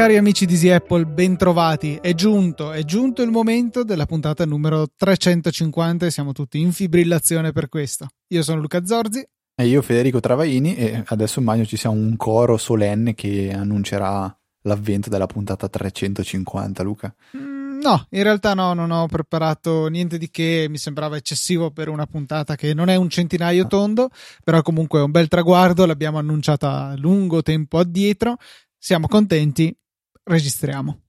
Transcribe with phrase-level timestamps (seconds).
[0.00, 1.98] Cari amici di Easy Apple, bentrovati.
[2.00, 7.52] È giunto, è giunto il momento della puntata numero 350 e siamo tutti in fibrillazione
[7.52, 8.08] per questo.
[8.28, 9.22] Io sono Luca Zorzi.
[9.54, 15.10] E io Federico Travaini e adesso immagino ci sia un coro solenne che annuncerà l'avvento
[15.10, 17.14] della puntata 350, Luca.
[17.36, 17.49] Mm,
[17.80, 22.06] no, in realtà no, non ho preparato niente di che, mi sembrava eccessivo per una
[22.06, 24.10] puntata che non è un centinaio tondo,
[24.44, 28.36] però comunque è un bel traguardo, l'abbiamo annunciata lungo tempo addietro,
[28.78, 29.76] siamo contenti,
[30.22, 31.00] registriamo.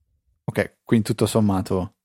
[0.46, 1.96] Ok, quindi tutto sommato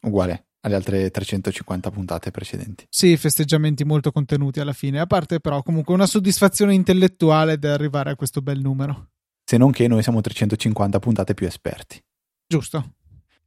[0.00, 2.86] uguale alle altre 350 puntate precedenti.
[2.88, 8.10] Sì, festeggiamenti molto contenuti alla fine, a parte però comunque una soddisfazione intellettuale di arrivare
[8.10, 9.10] a questo bel numero.
[9.44, 12.02] Se non che noi siamo 350 puntate più esperti.
[12.48, 12.95] Giusto.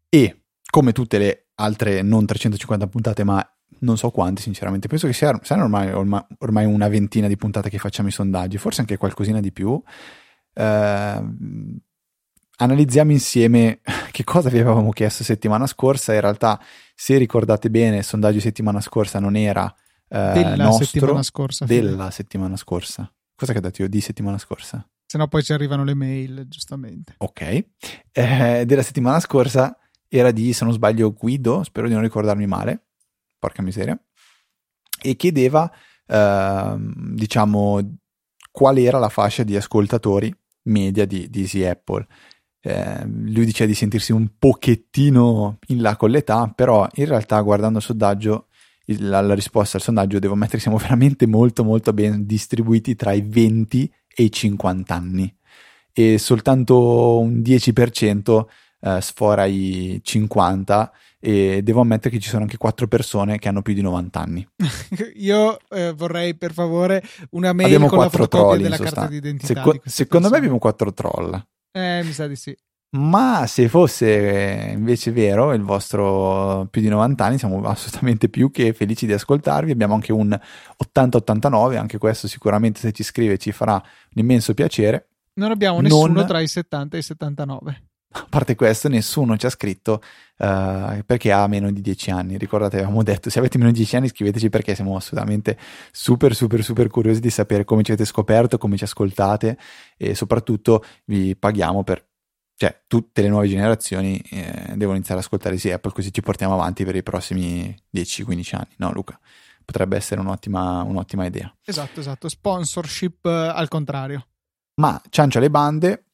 [0.09, 3.45] E come tutte le altre non 350 puntate, ma
[3.79, 7.77] non so quante sinceramente, penso che siano ormai, ormai, ormai una ventina di puntate che
[7.77, 9.81] facciamo i sondaggi, forse anche qualcosina di più.
[10.53, 11.23] Eh,
[12.57, 13.79] analizziamo insieme
[14.11, 16.13] che cosa vi avevamo chiesto settimana scorsa.
[16.13, 16.59] In realtà,
[16.95, 19.73] se ricordate bene, il sondaggio settimana scorsa non era
[20.07, 21.65] eh, della nostro, settimana scorsa.
[21.65, 22.11] della fine.
[22.11, 23.11] settimana scorsa.
[23.35, 24.85] Cosa che ho detto io di settimana scorsa?
[25.05, 27.15] Se no poi ci arrivano le mail, giustamente.
[27.17, 27.65] Ok.
[28.11, 29.75] Eh, della settimana scorsa
[30.09, 32.87] era di, se non sbaglio, Guido, spero di non ricordarmi male,
[33.37, 33.97] porca miseria,
[35.01, 35.71] e chiedeva,
[36.05, 37.97] eh, diciamo,
[38.51, 42.05] qual era la fascia di ascoltatori media di, di Easy Apple.
[42.61, 47.77] Eh, lui diceva di sentirsi un pochettino in là con l'età, però in realtà guardando
[47.77, 48.47] il sondaggio,
[48.97, 53.13] la, la, risposta al sondaggio devo mettere che siamo veramente molto molto ben distribuiti tra
[53.13, 55.33] i 20 e i 50 anni.
[55.93, 58.45] E soltanto un 10%
[58.81, 63.61] eh, sfora i 50 e devo ammettere che ci sono anche 4 persone che hanno
[63.61, 64.47] più di 90 anni.
[65.15, 69.53] Io eh, vorrei per favore una mail abbiamo con la troll, della carta d'identità.
[69.53, 70.29] Seco- di secondo persone.
[70.29, 71.45] me abbiamo 4 troll.
[71.71, 72.55] Eh, mi sa di sì.
[72.91, 78.73] Ma se fosse invece vero il vostro più di 90 anni, siamo assolutamente più che
[78.73, 79.69] felici di ascoltarvi.
[79.69, 80.35] Abbiamo anche un
[80.95, 85.09] 80-89, anche questo sicuramente se ci scrive ci farà un immenso piacere.
[85.35, 87.88] Non abbiamo nessuno Non- tra i 70 e i 79.
[88.11, 90.01] A parte questo, nessuno ci ha scritto
[90.37, 92.37] eh, perché ha meno di 10 anni.
[92.37, 95.57] Ricordate, avevamo detto, se avete meno di 10 anni scriveteci perché siamo assolutamente
[95.91, 99.57] super, super, super curiosi di sapere come ci avete scoperto, come ci ascoltate
[99.95, 102.07] e soprattutto vi paghiamo per...
[102.59, 106.55] Cioè, tutte le nuove generazioni eh, devono iniziare ad ascoltare sì Apple, così ci portiamo
[106.55, 108.73] avanti per i prossimi 10-15 anni.
[108.77, 109.17] No, Luca?
[109.63, 111.55] Potrebbe essere un'ottima, un'ottima idea.
[111.63, 112.27] Esatto, esatto.
[112.27, 114.25] Sponsorship eh, al contrario.
[114.81, 116.08] Ma ciancia alle bande,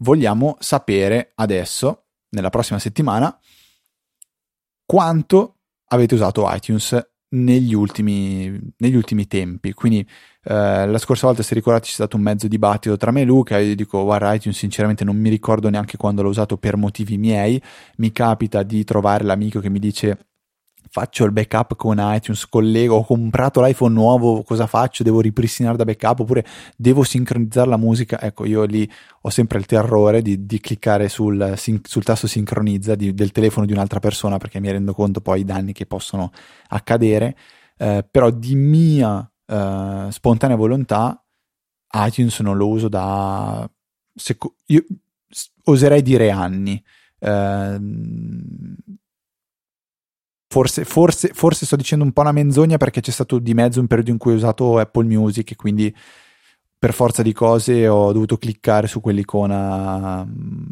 [0.00, 3.36] vogliamo sapere adesso, nella prossima settimana,
[4.84, 9.72] quanto avete usato iTunes negli ultimi, negli ultimi tempi.
[9.72, 13.24] Quindi eh, la scorsa volta, se ricordate, c'è stato un mezzo dibattito tra me e
[13.24, 13.58] Luca.
[13.58, 17.60] Io dico, guarda, iTunes sinceramente non mi ricordo neanche quando l'ho usato per motivi miei.
[17.96, 20.29] Mi capita di trovare l'amico che mi dice
[20.88, 25.02] faccio il backup con iTunes, collego, ho comprato l'iPhone nuovo, cosa faccio?
[25.02, 26.44] Devo ripristinare da backup oppure
[26.76, 28.20] devo sincronizzare la musica?
[28.20, 28.90] Ecco, io lì
[29.22, 33.72] ho sempre il terrore di, di cliccare sul, sul tasto sincronizza di- del telefono di
[33.72, 36.32] un'altra persona perché mi rendo conto poi i danni che possono
[36.68, 37.36] accadere,
[37.76, 41.24] eh, però di mia eh, spontanea volontà
[41.92, 43.68] iTunes non lo uso da...
[44.14, 44.84] seco- io
[45.64, 46.82] oserei dire anni.
[47.20, 48.76] Ehm,
[50.52, 53.86] Forse, forse, forse sto dicendo un po' una menzogna perché c'è stato di mezzo un
[53.86, 55.94] periodo in cui ho usato Apple Music e quindi
[56.76, 60.62] per forza di cose ho dovuto cliccare su quell'icona mm,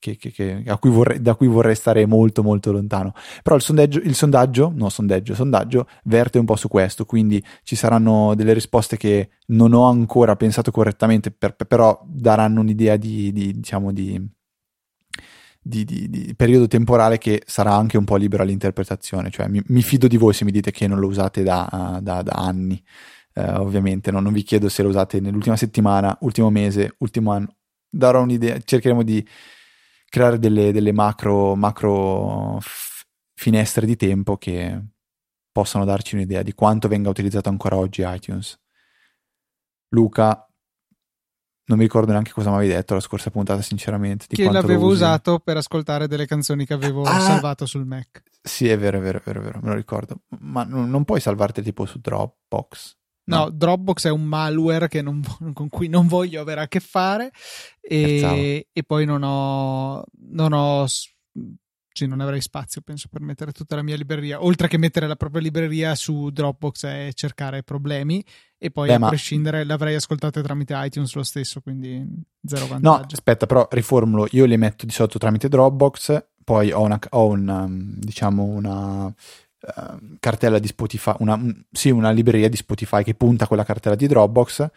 [0.00, 3.12] che, che- che- cui vorrei- da cui vorrei stare molto molto lontano.
[3.44, 7.76] Però il sondaggio, il sondaggio, no sondaggio, sondaggio verte un po' su questo, quindi ci
[7.76, 13.52] saranno delle risposte che non ho ancora pensato correttamente, per- però daranno un'idea di, di,
[13.52, 14.20] diciamo di,
[15.66, 19.30] di, di- di periodo temporale che sarà anche un po' libero all'interpretazione.
[19.30, 22.22] Cioè, mi, mi fido di voi se mi dite che non lo usate da, da-
[22.22, 22.82] da anni.
[23.34, 24.20] Eh, ovviamente no?
[24.20, 27.56] non vi chiedo se lo usate nell'ultima settimana, ultimo mese, ultimo anno.
[27.88, 29.26] Darò un'idea, cercheremo di
[30.08, 33.04] creare delle, delle macro, macro f-
[33.34, 34.80] finestre di tempo che
[35.52, 38.58] possano darci un'idea di quanto venga utilizzato ancora oggi iTunes.
[39.90, 40.46] Luca,
[41.66, 44.26] non mi ricordo neanche cosa mi avevi detto la scorsa puntata, sinceramente.
[44.28, 47.20] Di che l'avevo usato per ascoltare delle canzoni che avevo Ah!
[47.20, 48.22] salvato sul Mac.
[48.42, 50.20] Sì, è vero, è vero, è vero, è vero, me lo ricordo.
[50.40, 52.96] Ma non, non puoi salvarti tipo su Dropbox?
[53.28, 55.20] No, Dropbox è un malware che non
[55.52, 57.32] con cui non voglio avere a che fare
[57.80, 60.86] e, e poi non ho, non ho
[61.96, 64.44] sì, non avrei spazio, penso, per mettere tutta la mia libreria.
[64.44, 68.22] Oltre che mettere la propria libreria su Dropbox e cercare problemi.
[68.58, 69.08] E poi, Beh, a ma...
[69.08, 72.04] prescindere, l'avrei ascoltate tramite iTunes lo stesso, quindi
[72.44, 72.98] zero vantaggio.
[72.98, 74.28] No, aspetta, però riformulo.
[74.32, 79.06] Io li metto di sotto tramite Dropbox, poi ho una, ho una um, diciamo, una
[79.06, 81.40] uh, cartella di Spotify, una,
[81.72, 84.70] sì, una libreria di Spotify che punta a quella cartella di Dropbox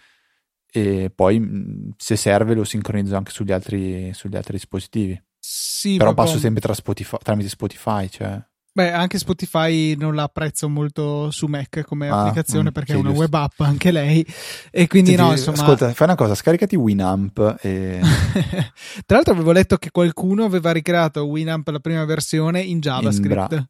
[0.71, 5.21] e poi se serve lo sincronizzo anche sugli altri, sugli altri dispositivi.
[5.39, 8.41] Sì, però passo sempre Spotify, tramite Spotify, cioè.
[8.71, 12.97] Beh, anche Spotify non la apprezzo molto su Mac come ah, applicazione mm, perché sì,
[12.97, 13.23] è una giusto.
[13.23, 14.25] web app anche lei
[14.71, 15.57] e quindi Senti, no, insomma...
[15.57, 17.99] Ascolta, fai una cosa, scaricati Winamp e...
[19.05, 23.29] Tra l'altro avevo letto che qualcuno aveva ricreato Winamp la prima versione in JavaScript.
[23.29, 23.67] In bra-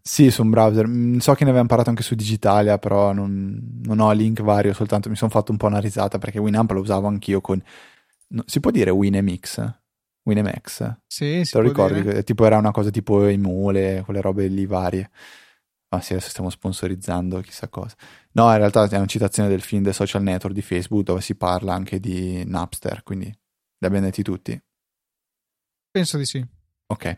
[0.00, 0.88] sì, su un browser.
[0.88, 4.72] Mm, so che ne avevamo parlato anche su Digitalia, però non, non ho link vario,
[4.72, 7.62] soltanto mi sono fatto un po' una risata perché Winamp lo usavo anch'io con...
[8.28, 9.72] No, si può dire WinMX?
[10.28, 10.96] WinMX?
[11.06, 11.52] Sì, sì.
[11.52, 12.02] Te lo ricordi?
[12.02, 12.22] Dire.
[12.22, 15.10] Tipo era una cosa tipo Emule, quelle robe lì varie.
[15.90, 17.96] Ah sì, adesso stiamo sponsorizzando chissà cosa.
[18.32, 21.34] No, in realtà è una citazione del film The Social Network di Facebook dove si
[21.34, 24.60] parla anche di Napster, quindi li abbiamo detti tutti?
[25.90, 26.46] Penso di sì.
[26.88, 27.16] Ok.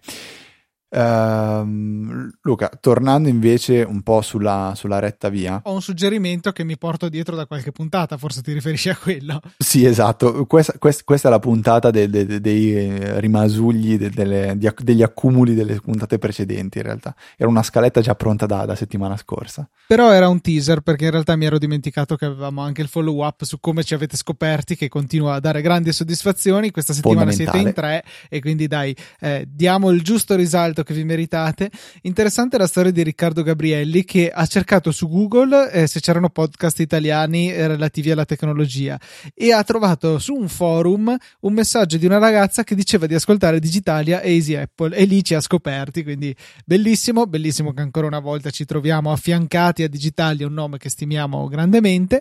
[0.93, 5.61] Uh, Luca, tornando invece un po' sulla, sulla, retta via.
[5.65, 9.41] Ho un suggerimento che mi porto dietro da qualche puntata, forse ti riferisci a quello.
[9.57, 10.47] Sì, esatto.
[10.47, 15.81] Questa, questa, questa è la puntata de, de, de, dei rimasugli delle, degli accumuli delle
[15.81, 17.15] puntate precedenti, in realtà.
[17.37, 19.69] Era una scaletta già pronta da, da, settimana scorsa.
[19.87, 23.25] Però era un teaser perché in realtà mi ero dimenticato che avevamo anche il follow
[23.25, 26.73] up su come ci avete scoperti, che continua a dare grandi soddisfazioni.
[26.73, 30.94] Questa settimana siete in tre e quindi dai, eh, diamo il giusto risalto merito che
[30.94, 31.71] vi meritate.
[32.03, 36.81] Interessante la storia di Riccardo Gabrielli che ha cercato su Google eh, se c'erano podcast
[36.81, 38.99] italiani eh, relativi alla tecnologia
[39.35, 43.61] e ha trovato su un forum un messaggio di una ragazza che diceva di ascoltare
[43.61, 46.35] Digitalia e Easy Apple e lì ci ha scoperti, quindi
[46.65, 51.47] bellissimo, bellissimo che ancora una volta ci troviamo affiancati a Digitalia, un nome che stimiamo
[51.49, 52.21] grandemente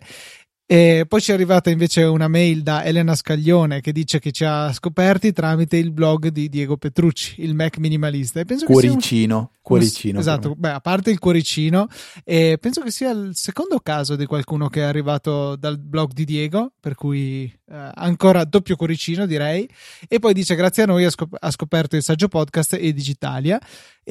[0.72, 4.46] e poi ci è arrivata invece una mail da Elena Scaglione che dice che ci
[4.46, 8.40] ha scoperti tramite il blog di Diego Petrucci, il Mac minimalista.
[8.40, 9.48] E penso cuoricino, un...
[9.64, 10.20] cuoricino.
[10.20, 11.88] Esatto, beh, a parte il cuoricino,
[12.24, 16.24] e penso che sia il secondo caso di qualcuno che è arrivato dal blog di
[16.24, 19.68] Diego, per cui eh, ancora doppio cuoricino direi.
[20.08, 23.60] E poi dice grazie a noi ha, scop- ha scoperto il saggio podcast e Digitalia.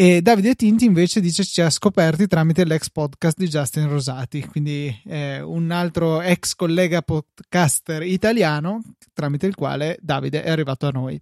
[0.00, 4.96] E Davide Tinti invece dice ci ha scoperti tramite l'ex podcast di Justin Rosati, quindi
[5.04, 8.80] eh, un altro ex collega podcaster italiano
[9.12, 11.20] tramite il quale Davide è arrivato a noi.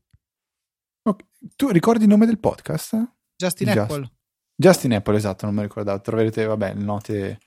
[1.05, 1.27] Okay.
[1.57, 3.13] Tu ricordi il nome del podcast?
[3.35, 3.79] Justin Just.
[3.79, 4.11] Apple.
[4.55, 6.03] Justin Apple, esatto, non mi ricordavo.
[6.03, 7.41] Troverete, vabbè, le note,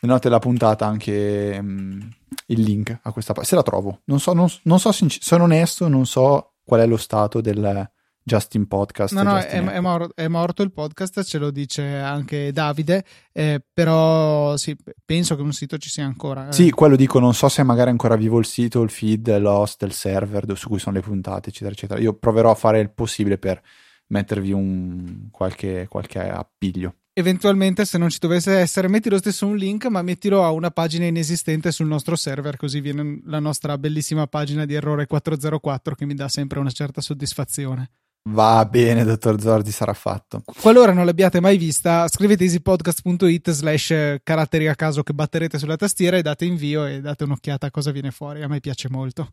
[0.00, 2.10] note della puntata anche um,
[2.46, 3.48] il link a questa pagina.
[3.48, 4.00] Se la trovo.
[4.06, 7.88] Non so, non, non so, sinc- sono onesto, non so qual è lo stato del,
[8.28, 9.14] Justin Podcast.
[9.14, 13.02] No, no, è, è, mor- è, morto il podcast, ce lo dice anche Davide,
[13.32, 16.48] eh, però sì, penso che un sito ci sia ancora.
[16.48, 16.52] Eh.
[16.52, 19.82] Sì, quello dico, non so se magari è ancora vivo il sito, il feed, l'host,
[19.82, 21.98] il server su cui sono le puntate, eccetera, eccetera.
[21.98, 23.60] Io proverò a fare il possibile per
[24.08, 29.56] mettervi un qualche, qualche appiglio eventualmente se non ci dovesse essere metti lo stesso un
[29.56, 34.28] link ma mettilo a una pagina inesistente sul nostro server così viene la nostra bellissima
[34.28, 37.90] pagina di errore 404 che mi dà sempre una certa soddisfazione
[38.30, 40.42] Va bene, dottor Zordi, sarà fatto.
[40.60, 46.18] Qualora non l'abbiate mai vista, scrivete easypodcast.it slash caratteri a caso che batterete sulla tastiera
[46.18, 48.42] e date invio e date un'occhiata a cosa viene fuori.
[48.42, 49.32] A me piace molto.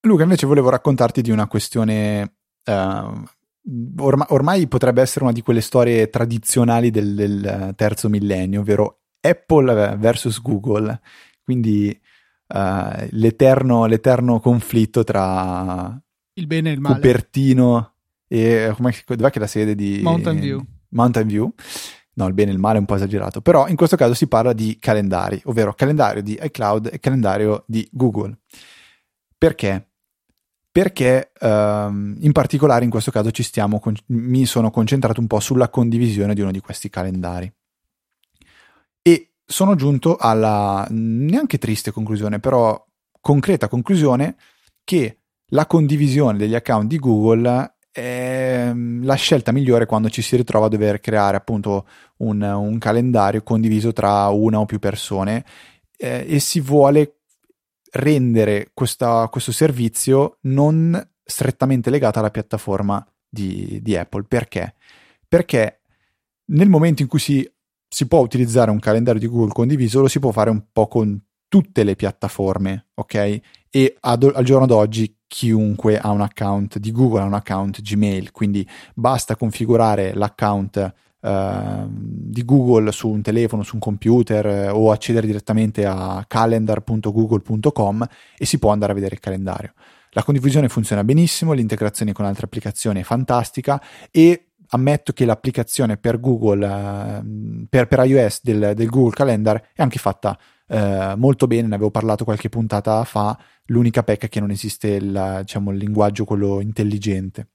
[0.00, 2.38] Luca, invece volevo raccontarti di una questione...
[2.64, 3.24] Uh,
[3.98, 9.96] ormai, ormai, potrebbe essere una di quelle storie tradizionali del, del terzo millennio, ovvero Apple
[9.96, 11.00] versus Google.
[11.44, 11.96] Quindi
[12.48, 16.01] uh, l'eterno, l'eterno conflitto tra
[16.34, 16.94] il bene e il male.
[16.94, 17.94] Cupertino
[18.26, 20.64] e come, dov'è che è la sede di Mountain View?
[20.88, 21.52] Mountain View.
[22.14, 24.26] No, il bene e il male è un po' esagerato, però in questo caso si
[24.26, 28.38] parla di calendari, ovvero calendario di iCloud e calendario di Google.
[29.38, 29.88] Perché?
[30.70, 35.70] Perché um, in particolare in questo caso ci stiamo, mi sono concentrato un po' sulla
[35.70, 37.50] condivisione di uno di questi calendari.
[39.00, 42.86] E sono giunto alla neanche triste conclusione, però
[43.20, 44.36] concreta conclusione
[44.84, 45.21] che
[45.52, 50.66] la condivisione degli account di Google è mm, la scelta migliore quando ci si ritrova
[50.66, 51.86] a dover creare appunto
[52.18, 55.44] un, un calendario condiviso tra una o più persone
[55.96, 57.18] eh, e si vuole
[57.92, 64.24] rendere questa, questo servizio non strettamente legato alla piattaforma di, di, Apple.
[64.24, 64.74] Perché?
[65.28, 65.80] Perché
[66.46, 67.48] nel momento in cui si,
[67.86, 71.22] si può utilizzare un calendario di Google condiviso, lo si può fare un po' con
[71.48, 73.40] tutte le piattaforme, ok?
[73.68, 78.32] E ad, al giorno d'oggi chiunque ha un account di Google, ha un account Gmail,
[78.32, 84.90] quindi basta configurare l'account uh, di Google su un telefono, su un computer uh, o
[84.90, 89.72] accedere direttamente a calendar.google.com e si può andare a vedere il calendario.
[90.10, 96.20] La condivisione funziona benissimo, l'integrazione con altre applicazioni è fantastica e ammetto che l'applicazione per
[96.20, 100.38] Google, uh, per, per, iOS del, del, Google Calendar è anche fatta
[100.72, 104.88] uh, molto bene, ne avevo parlato qualche puntata fa, l'unica pecca è che non esiste
[104.88, 107.48] il, diciamo, il linguaggio quello intelligente.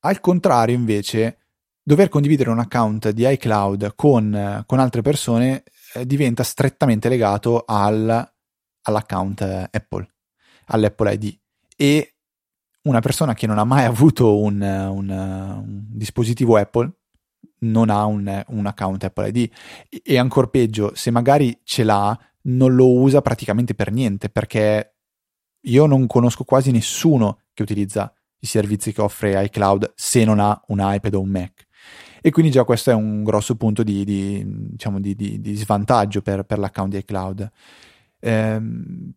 [0.00, 1.38] Al contrario invece,
[1.82, 5.62] dover condividere un account di iCloud con, con altre persone
[5.94, 8.32] eh, diventa strettamente legato al,
[8.82, 10.08] all'account Apple,
[10.66, 11.38] all'Apple ID
[11.76, 12.14] e
[12.82, 16.90] una persona che non ha mai avuto un, un, un dispositivo Apple
[17.62, 19.50] non ha un, un, account Apple ID
[20.02, 24.94] e ancora peggio, se magari ce l'ha, non lo usa praticamente per niente perché
[25.60, 30.60] io non conosco quasi nessuno che utilizza i servizi che offre iCloud se non ha
[30.68, 31.66] un iPad o un Mac.
[32.20, 36.44] E quindi già questo è un grosso punto di, di, diciamo di, di svantaggio per,
[36.44, 37.50] per, l'account di iCloud.
[38.20, 39.12] Ehm,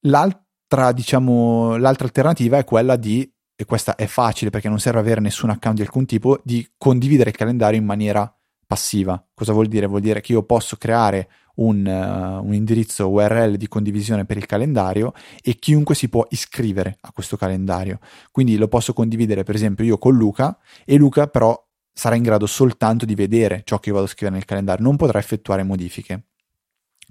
[0.00, 5.20] l'altra, diciamo, l'altra alternativa è quella di, e questa è facile perché non serve avere
[5.20, 8.32] nessun account di alcun tipo, di condividere il calendario in maniera
[8.66, 9.22] passiva.
[9.32, 9.86] Cosa vuol dire?
[9.86, 14.46] Vuol dire che io posso creare un, uh, un, indirizzo URL di condivisione per il
[14.46, 18.00] calendario e chiunque si può iscrivere a questo calendario.
[18.32, 21.60] Quindi lo posso condividere per esempio io con Luca e Luca però
[21.92, 24.96] sarà in grado soltanto di vedere ciò che io vado a scrivere nel calendario, non
[24.96, 26.24] potrà effettuare modifiche.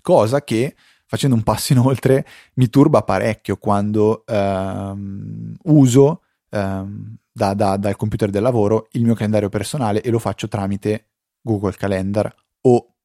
[0.02, 6.22] Cosa che facendo un passo in oltre, mi turba parecchio quando ehm, uso
[6.54, 11.10] ehm, da, da, dal computer del lavoro il mio calendario personale e lo faccio tramite
[11.42, 12.96] Google Calendar o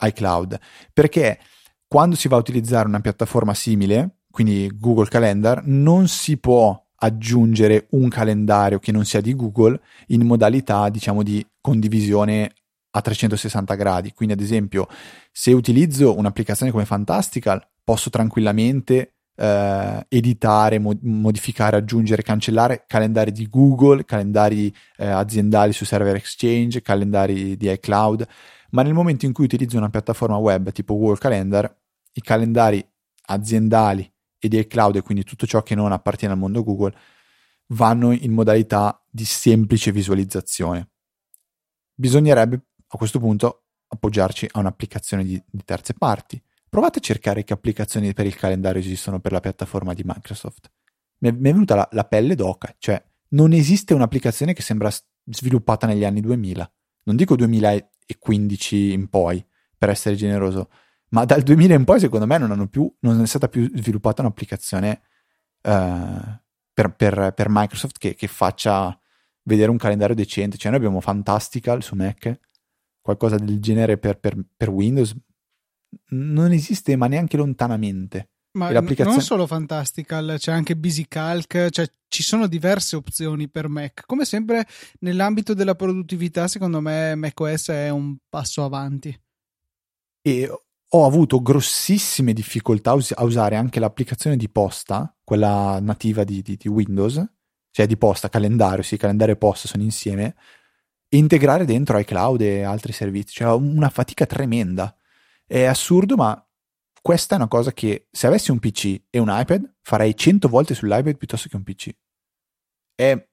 [0.00, 0.58] iCloud.
[0.92, 1.38] Perché
[1.86, 7.86] quando si va a utilizzare una piattaforma simile, quindi Google Calendar, non si può aggiungere
[7.90, 12.50] un calendario che non sia di Google in modalità, diciamo, di condivisione
[12.90, 14.12] a 360 gradi.
[14.12, 14.88] Quindi, ad esempio,
[15.30, 23.48] se utilizzo un'applicazione come Fantastical, posso tranquillamente eh, editare, mo- modificare, aggiungere, cancellare calendari di
[23.48, 28.26] Google, calendari eh, aziendali su server Exchange, calendari di iCloud.
[28.70, 31.76] Ma nel momento in cui utilizzo una piattaforma web tipo Google Calendar,
[32.12, 32.84] i calendari
[33.26, 36.94] aziendali e di iCloud, e quindi tutto ciò che non appartiene al mondo Google,
[37.68, 40.90] vanno in modalità di semplice visualizzazione.
[41.94, 46.42] Bisognerebbe a questo punto appoggiarci a un'applicazione di, di terze parti.
[46.74, 50.72] Provate a cercare che applicazioni per il calendario esistono per la piattaforma di Microsoft.
[51.18, 54.90] Mi è, venuta la, la, pelle d'oca, cioè non esiste un'applicazione che sembra
[55.24, 56.72] sviluppata negli anni 2000.
[57.04, 59.46] Non dico 2015 in poi,
[59.78, 60.68] per essere generoso,
[61.10, 65.00] ma dal 2000 in poi secondo me non, più, non è stata più sviluppata un'applicazione
[65.62, 66.40] uh,
[66.72, 68.98] per, per, per, Microsoft che, che, faccia
[69.42, 70.56] vedere un calendario decente.
[70.56, 72.36] Cioè noi abbiamo Fantastical su Mac,
[73.00, 75.14] qualcosa del genere per, per, per Windows
[76.08, 78.28] non esiste ma neanche lontanamente.
[78.54, 84.04] Ma non solo Fantastical, c'è anche BusyCalc, cioè ci sono diverse opzioni per Mac.
[84.06, 84.64] Come sempre
[85.00, 89.20] nell'ambito della produttività, secondo me macOS è un passo avanti.
[90.22, 90.48] E
[90.88, 96.68] ho avuto grossissime difficoltà a usare anche l'applicazione di posta, quella nativa di, di, di
[96.68, 97.24] Windows,
[97.72, 100.36] cioè di posta, calendario, sì, calendario e posta sono insieme,
[101.08, 104.96] integrare dentro iCloud e altri servizi, cioè una fatica tremenda.
[105.46, 106.44] È assurdo, ma
[107.00, 110.74] questa è una cosa che se avessi un PC e un iPad farei 100 volte
[110.74, 111.90] sull'iPad piuttosto che un PC.
[112.94, 113.28] È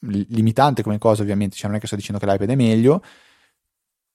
[0.00, 3.02] limitante come cosa, ovviamente, cioè non è che sto dicendo che l'iPad è meglio,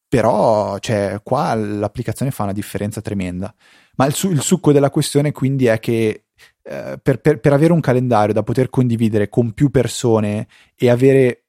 [0.07, 3.53] però cioè, qua l'applicazione fa una differenza tremenda.
[3.95, 6.25] Ma il, su- il succo della questione quindi è che
[6.63, 11.40] eh, per, per, per avere un calendario da poter condividere con più persone e avere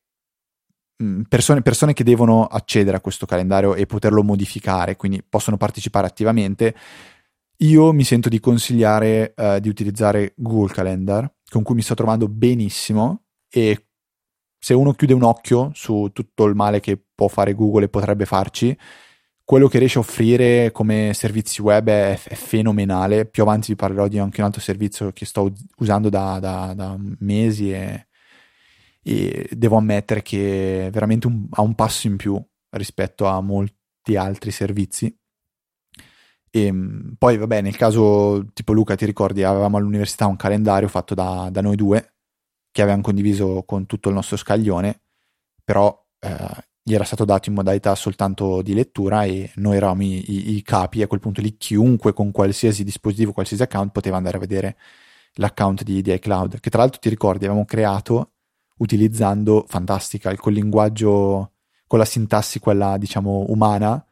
[1.28, 6.74] persone, persone, che devono accedere a questo calendario e poterlo modificare, quindi possono partecipare attivamente,
[7.58, 12.28] io mi sento di consigliare uh, di utilizzare Google Calendar, con cui mi sto trovando
[12.28, 13.86] benissimo e
[14.58, 18.26] se uno chiude un occhio su tutto il male che può fare Google e potrebbe
[18.26, 18.76] farci,
[19.44, 23.26] quello che riesce a offrire come servizi web è, è fenomenale.
[23.26, 26.96] Più avanti vi parlerò di anche un altro servizio che sto usando da, da, da
[27.18, 28.06] mesi e
[29.02, 32.40] e devo ammettere che veramente un, ha un passo in più
[32.70, 35.14] rispetto a molti altri servizi.
[36.54, 41.14] E ehm, poi, vabbè, nel caso tipo Luca, ti ricordi, avevamo all'università un calendario fatto
[41.14, 42.14] da, da noi due
[42.70, 45.02] che avevamo condiviso con tutto il nostro scaglione,
[45.64, 50.30] però eh, gli era stato dato in modalità soltanto di lettura e noi eravamo i,
[50.30, 51.02] i, i, capi.
[51.02, 54.76] A quel punto lì chiunque con qualsiasi dispositivo, qualsiasi account poteva andare a vedere
[55.34, 58.31] l'account di, di iCloud, che tra l'altro ti ricordi avevamo creato
[58.82, 61.52] utilizzando Fantastical, col linguaggio,
[61.86, 64.04] con la sintassi quella diciamo umana,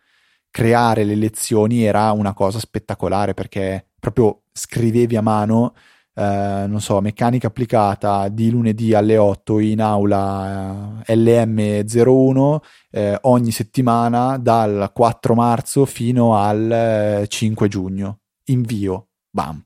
[0.50, 5.74] creare le lezioni era una cosa spettacolare perché proprio scrivevi a mano,
[6.14, 12.58] eh, non so, meccanica applicata di lunedì alle 8 in aula eh, LM01
[12.90, 18.18] eh, ogni settimana dal 4 marzo fino al 5 eh, giugno.
[18.44, 19.64] Invio, bam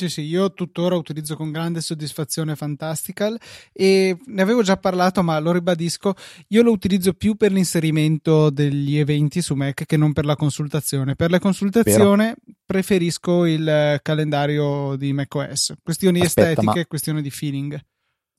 [0.00, 3.38] sì, sì, io tuttora utilizzo con grande soddisfazione Fantastical
[3.70, 6.14] e ne avevo già parlato, ma lo ribadisco,
[6.48, 11.16] io lo utilizzo più per l'inserimento degli eventi su Mac che non per la consultazione.
[11.16, 12.58] Per la consultazione Vero.
[12.64, 15.74] preferisco il calendario di macOS.
[15.82, 16.86] Questioni Aspetta, estetiche, ma...
[16.86, 17.78] questioni di feeling.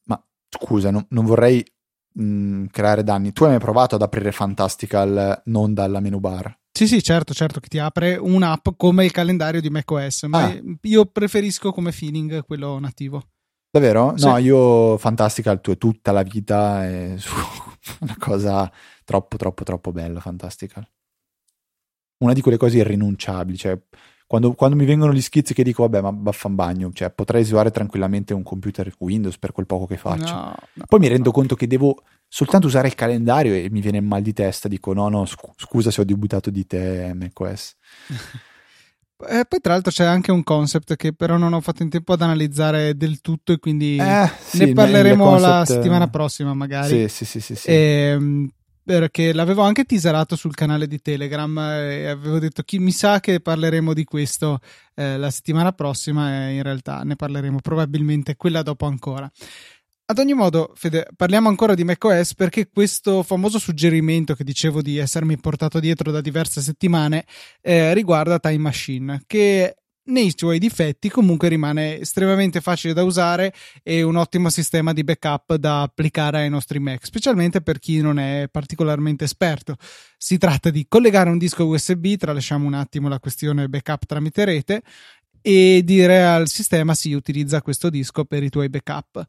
[0.06, 1.64] Ma scusa, no, non vorrei
[2.14, 3.34] mh, mm, creare danni.
[3.34, 6.58] Tu hai mai provato ad aprire Fantastical non dalla menu bar?
[6.74, 10.62] Sì, sì, certo, certo, che ti apre un'app come il calendario di macOS, ma ah.
[10.82, 13.24] io preferisco come feeling quello nativo.
[13.70, 14.14] Davvero?
[14.18, 14.26] Sì.
[14.26, 17.16] No, io Fantastical tu, tutta la vita è
[18.00, 18.72] una cosa
[19.04, 20.88] troppo, troppo, troppo bella, Fantastical.
[22.20, 23.80] Una di quelle cose irrinunciabili, cioè
[24.32, 27.70] quando, quando, mi vengono gli schizzi che dico, vabbè, ma baffan bagno, cioè potrei usare
[27.70, 30.34] tranquillamente un computer Windows per quel poco che faccio.
[30.34, 31.32] No, no, Poi mi rendo no.
[31.32, 32.02] conto che devo
[32.34, 36.00] soltanto usare il calendario e mi viene mal di testa, dico no, no, scusa se
[36.00, 37.76] ho debuttato di te macOS.
[39.24, 42.14] Eh, poi tra l'altro c'è anche un concept che però non ho fatto in tempo
[42.14, 45.48] ad analizzare del tutto e quindi eh, sì, ne parleremo concept...
[45.48, 47.08] la settimana prossima magari.
[47.08, 47.68] Sì, sì, sì, sì, sì.
[47.68, 47.74] E,
[48.16, 48.50] ehm,
[48.84, 53.42] perché l'avevo anche teaserato sul canale di Telegram e avevo detto chi mi sa che
[53.42, 54.60] parleremo di questo
[54.96, 59.32] eh, la settimana prossima e in realtà ne parleremo probabilmente quella dopo ancora.
[60.12, 64.98] Ad ogni modo, Fede, parliamo ancora di macOS perché questo famoso suggerimento che dicevo di
[64.98, 67.24] essermi portato dietro da diverse settimane
[67.62, 69.78] eh, riguarda Time Machine, che
[70.08, 73.54] nei suoi difetti comunque rimane estremamente facile da usare
[73.84, 78.20] e un ottimo sistema di backup da applicare ai nostri Mac, specialmente per chi non
[78.20, 79.78] è particolarmente esperto.
[80.18, 84.82] Si tratta di collegare un disco USB, tralasciamo un attimo la questione backup tramite rete,
[85.42, 89.26] e dire al sistema si utilizza questo disco per i tuoi backup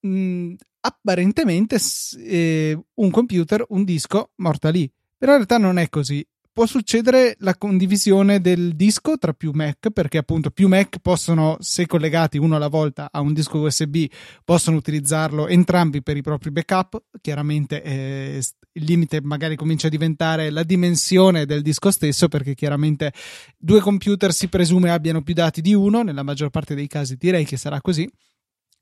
[0.00, 1.78] mh, mm, apparentemente
[2.18, 4.90] eh, un computer, un disco morta lì.
[5.16, 6.24] Però in realtà non è così.
[6.58, 11.86] Può succedere la condivisione del disco tra più Mac, perché appunto più Mac possono, se
[11.86, 14.06] collegati uno alla volta a un disco USB,
[14.44, 17.00] possono utilizzarlo entrambi per i propri backup.
[17.20, 23.12] Chiaramente eh, il limite magari comincia a diventare la dimensione del disco stesso, perché chiaramente
[23.56, 27.44] due computer si presume abbiano più dati di uno, nella maggior parte dei casi direi
[27.44, 28.10] che sarà così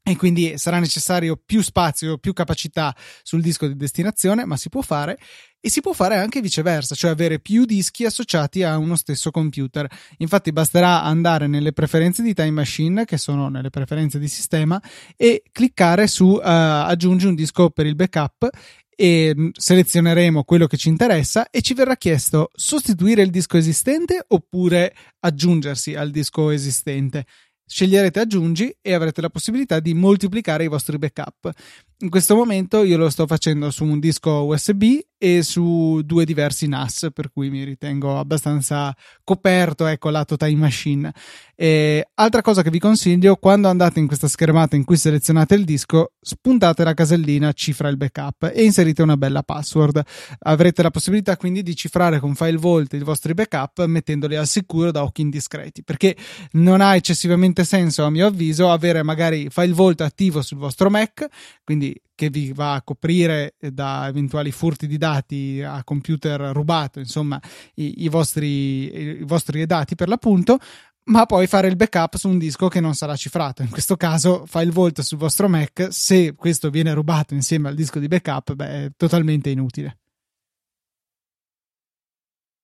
[0.08, 4.80] e quindi sarà necessario più spazio, più capacità sul disco di destinazione, ma si può
[4.80, 5.18] fare
[5.60, 9.90] e si può fare anche viceversa, cioè avere più dischi associati a uno stesso computer.
[10.18, 14.80] Infatti basterà andare nelle preferenze di Time Machine, che sono nelle preferenze di sistema,
[15.16, 18.48] e cliccare su uh, aggiungi un disco per il backup
[18.94, 24.24] e mm, selezioneremo quello che ci interessa e ci verrà chiesto sostituire il disco esistente
[24.28, 27.26] oppure aggiungersi al disco esistente.
[27.68, 31.50] Sceglierete aggiungi e avrete la possibilità di moltiplicare i vostri backup.
[32.00, 36.68] In questo momento io lo sto facendo su un disco USB e su due diversi
[36.68, 41.10] NAS, per cui mi ritengo abbastanza coperto, ecco, lato Time Machine.
[41.54, 45.64] E altra cosa che vi consiglio, quando andate in questa schermata in cui selezionate il
[45.64, 50.02] disco, spuntate la casellina cifra il backup e inserite una bella password.
[50.40, 54.90] Avrete la possibilità quindi di cifrare con file vault i vostri backup mettendoli al sicuro
[54.90, 56.14] da occhi indiscreti, perché
[56.52, 61.26] non ha eccessivamente senso, a mio avviso, avere magari file vault attivo sul vostro Mac,
[61.64, 66.98] quindi quindi che vi va a coprire da eventuali furti di dati a computer rubato,
[66.98, 67.40] insomma,
[67.74, 70.58] i, i, vostri, i vostri dati per l'appunto,
[71.04, 73.60] ma poi fare il backup su un disco che non sarà cifrato.
[73.62, 77.74] In questo caso fa il volt sul vostro Mac, se questo viene rubato insieme al
[77.74, 79.98] disco di backup, beh, è totalmente inutile.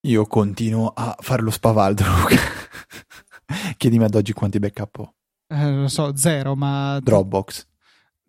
[0.05, 2.05] Io continuo a fare lo spavaldo,
[3.77, 5.15] Chiedimi ad oggi quanti backup ho.
[5.47, 6.99] Eh, lo so, zero, ma...
[7.01, 7.67] Dropbox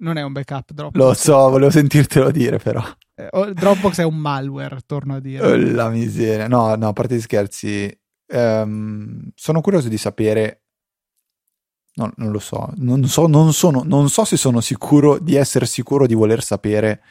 [0.04, 1.02] non è un backup Dropbox.
[1.02, 2.84] Lo so, volevo sentirtelo dire però.
[3.16, 5.46] Eh, Dropbox è un malware, torno a dire.
[5.46, 6.48] Oh, la miseria.
[6.48, 10.60] No, no, a parte gli scherzi, ehm, sono curioso di sapere...
[11.96, 12.72] No, non lo so.
[12.78, 17.02] Non so, non, sono, non so se sono sicuro di essere sicuro di voler sapere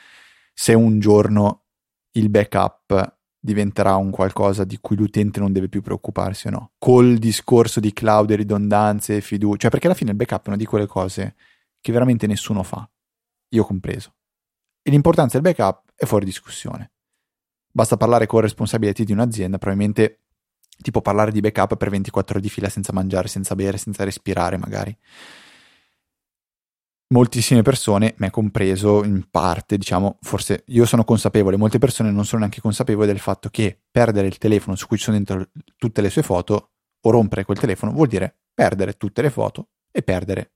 [0.52, 1.66] se un giorno
[2.12, 6.70] il backup diventerà un qualcosa di cui l'utente non deve più preoccuparsi o no.
[6.78, 9.58] Col discorso di cloud e ridondanze e fiducia.
[9.58, 11.36] Cioè, perché alla fine il backup è una di quelle cose
[11.82, 12.88] che veramente nessuno fa,
[13.48, 14.14] io compreso.
[14.80, 16.92] E l'importanza del backup è fuori discussione.
[17.70, 20.20] Basta parlare con il responsabile di un'azienda, probabilmente
[20.80, 24.56] tipo parlare di backup per 24 ore di fila senza mangiare, senza bere, senza respirare
[24.56, 24.96] magari.
[27.08, 32.40] moltissime persone, me compreso in parte, diciamo, forse io sono consapevole, molte persone non sono
[32.40, 36.08] neanche consapevoli del fatto che perdere il telefono su cui ci sono dentro tutte le
[36.08, 36.70] sue foto
[37.02, 40.52] o rompere quel telefono vuol dire perdere tutte le foto e perdere,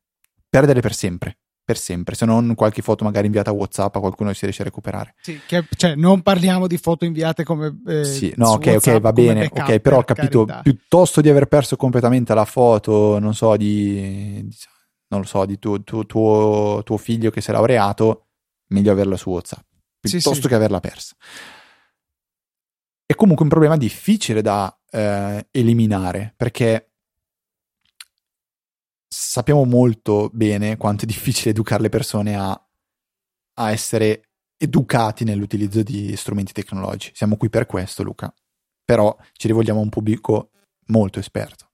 [0.48, 1.38] perdere per sempre.
[1.66, 4.62] Per sempre, se non qualche foto magari inviata a WhatsApp a qualcuno che si riesce
[4.62, 5.16] a recuperare.
[5.20, 7.80] Sì, che, cioè, non parliamo di foto inviate come.
[7.84, 10.62] Eh, sì, no, ok, ok, va bene, backup, ok, però ho capito, carità.
[10.62, 14.56] piuttosto di aver perso completamente la foto, non so, di, di
[15.08, 18.26] non lo so, di tuo, tuo, tuo, tuo, figlio che si è laureato,
[18.68, 19.66] meglio averla su WhatsApp
[20.08, 20.48] piuttosto sì, sì.
[20.48, 21.14] che averla persa.
[23.04, 26.85] È comunque un problema difficile da eh, eliminare perché
[29.18, 32.50] sappiamo molto bene quanto è difficile educare le persone a,
[33.54, 37.12] a essere educati nell'utilizzo di strumenti tecnologici.
[37.14, 38.32] Siamo qui per questo, Luca.
[38.84, 40.50] Però ci rivolgiamo a un pubblico
[40.86, 41.66] molto esperto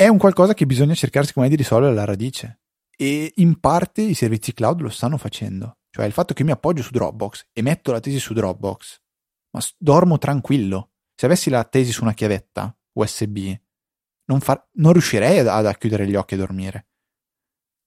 [0.00, 2.60] è un qualcosa che bisogna cercare secondo me di risolvere alla radice
[2.96, 5.78] e in parte i servizi cloud lo stanno facendo.
[5.90, 9.00] Cioè il fatto che mi appoggio su Dropbox e metto la tesi su Dropbox,
[9.50, 10.92] ma dormo tranquillo.
[11.16, 13.56] Se avessi la tesi su una chiavetta USB,
[14.28, 16.86] non, far, non riuscirei ad, chiudere gli occhi e dormire.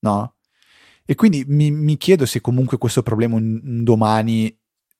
[0.02, 0.36] No?
[1.06, 4.56] E quindi mi, mi chiedo se comunque questo problema un, un domani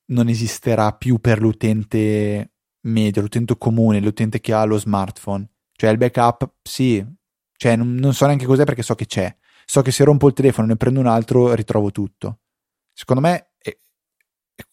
[0.06, 5.48] non esisterà più per l'utente medio, l'utente comune, l'utente che ha lo smartphone
[5.82, 7.04] cioè il backup, sì,
[7.56, 9.34] cioè non, non so neanche cos'è perché so che c'è.
[9.64, 12.42] So che se rompo il telefono e ne prendo un altro ritrovo tutto.
[12.92, 13.76] Secondo me è,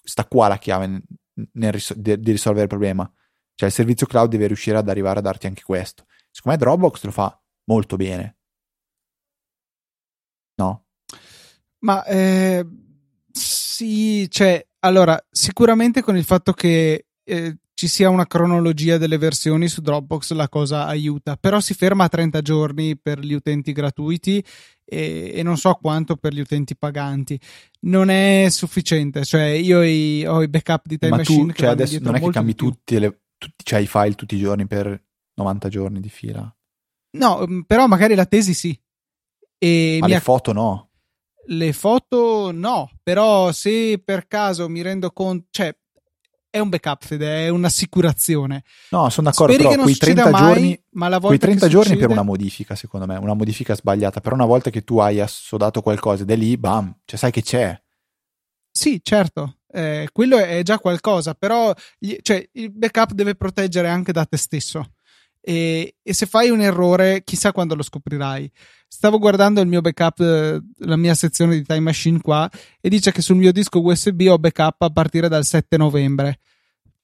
[0.03, 1.01] sta qua la chiave
[1.53, 3.11] nel, di, di risolvere il problema.
[3.55, 6.05] Cioè il servizio cloud deve riuscire ad arrivare a darti anche questo.
[6.31, 8.37] Secondo me Dropbox lo fa molto bene.
[10.55, 10.85] No?
[11.79, 12.65] Ma eh,
[13.31, 19.69] sì, cioè, allora, sicuramente con il fatto che eh, ci sia una cronologia delle versioni
[19.69, 24.43] su Dropbox la cosa aiuta, però si ferma a 30 giorni per gli utenti gratuiti
[24.83, 27.39] e, e non so quanto per gli utenti paganti.
[27.81, 31.53] Non è sufficiente, cioè io i, ho i backup di Time Ma Machine.
[31.53, 34.39] Tu, cioè adesso non è che cambi tutti, le, tutti cioè i file tutti i
[34.39, 35.01] giorni per
[35.39, 36.53] 90 giorni di fila.
[37.11, 38.79] No, mm, però magari la tesi sì.
[39.57, 40.89] E Ma le foto no.
[41.47, 45.75] Le foto no, però se per caso mi rendo conto, cioè
[46.51, 48.63] è un backup, Fede, è un'assicurazione.
[48.89, 52.05] No, sono d'accordo, Speri però quei 30 mai, giorni, ma quei 30 giorni succede...
[52.05, 55.81] per una modifica, secondo me, una modifica sbagliata, però una volta che tu hai assodato
[55.81, 57.79] qualcosa ed è lì, bam, cioè sai che c'è.
[58.71, 61.73] Sì, certo, eh, quello è già qualcosa, però
[62.21, 64.93] cioè, il backup deve proteggere anche da te stesso.
[65.41, 68.51] E, e, se fai un errore, chissà quando lo scoprirai.
[68.87, 70.19] Stavo guardando il mio backup,
[70.77, 72.49] la mia sezione di Time Machine qua,
[72.81, 76.39] e dice che sul mio disco USB ho backup a partire dal 7 novembre.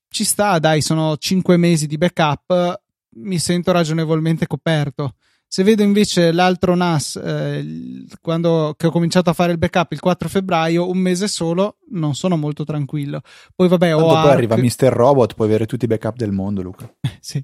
[0.10, 2.82] Ci sta, dai, sono 5 mesi di backup,
[3.18, 5.16] mi sento ragionevolmente coperto.
[5.56, 10.02] Se vedo invece l'altro NAS eh, quando che ho cominciato a fare il backup il
[10.02, 13.22] 4 febbraio, un mese solo, non sono molto tranquillo.
[13.56, 14.32] Poi vabbè, Tanto poi Arc...
[14.32, 14.90] arriva Mr.
[14.90, 16.94] Robot, puoi avere tutti i backup del mondo, Luca.
[17.22, 17.42] sì.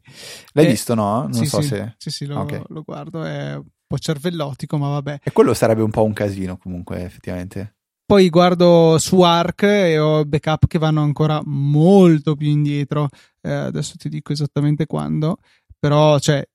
[0.52, 1.22] L'hai eh, visto, no?
[1.22, 2.62] Non sì, so sì, se Sì, sì, lo, okay.
[2.68, 5.20] lo guardo, è un po' cervellotico, ma vabbè.
[5.24, 7.78] E quello sarebbe un po' un casino comunque, effettivamente.
[8.06, 13.08] Poi guardo su Arc e ho backup che vanno ancora molto più indietro.
[13.40, 15.38] Eh, adesso ti dico esattamente quando,
[15.80, 16.46] però cioè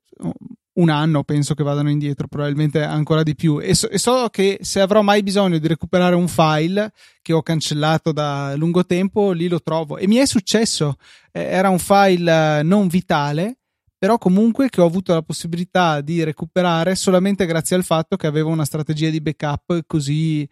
[0.77, 3.61] un anno penso che vadano indietro, probabilmente ancora di più.
[3.61, 7.43] E so, e so, che se avrò mai bisogno di recuperare un file che ho
[7.43, 9.97] cancellato da lungo tempo, lì lo trovo.
[9.97, 10.97] E mi è successo,
[11.33, 13.59] eh, era un file non vitale,
[13.99, 18.51] però comunque che ho avuto la possibilità di recuperare solamente grazie al fatto che avevo
[18.51, 20.49] una strategia di backup così,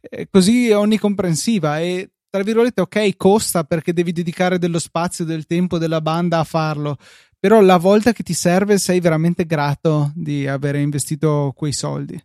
[0.00, 5.78] eh, così onnicomprensiva e tra virgolette ok costa perché devi dedicare dello spazio, del tempo,
[5.78, 6.96] della banda a farlo
[7.40, 12.22] però la volta che ti serve sei veramente grato di aver investito quei soldi.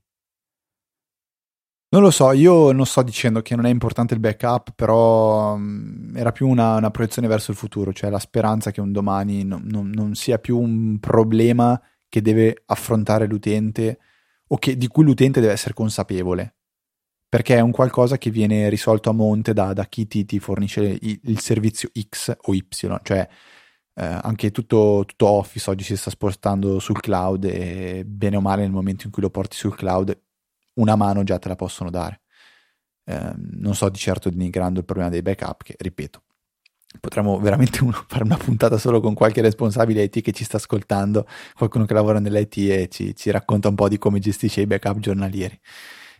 [1.87, 6.11] Non lo so, io non sto dicendo che non è importante il backup, però um,
[6.13, 9.61] era più una, una, proiezione verso il futuro, cioè la speranza che un domani non,
[9.63, 13.99] non, non, sia più un problema che deve affrontare l'utente
[14.47, 16.55] o che, di cui l'utente deve essere consapevole,
[17.29, 20.81] perché è un qualcosa che viene risolto a monte da, da chi ti, ti fornisce
[20.81, 22.65] il, il, servizio X o Y,
[23.03, 23.25] cioè
[23.95, 28.63] eh, anche tutto, tutto, Office oggi si sta spostando sul cloud e bene o male
[28.63, 30.17] nel momento in cui lo porti sul cloud
[30.75, 32.21] una mano già te la possono dare.
[33.05, 36.23] Eh, non sto di certo denigrando il problema dei backup che, ripeto,
[36.99, 41.27] potremmo veramente uno, fare una puntata solo con qualche responsabile IT che ci sta ascoltando,
[41.55, 44.99] qualcuno che lavora nell'IT e ci, ci racconta un po' di come gestisce i backup
[44.99, 45.59] giornalieri.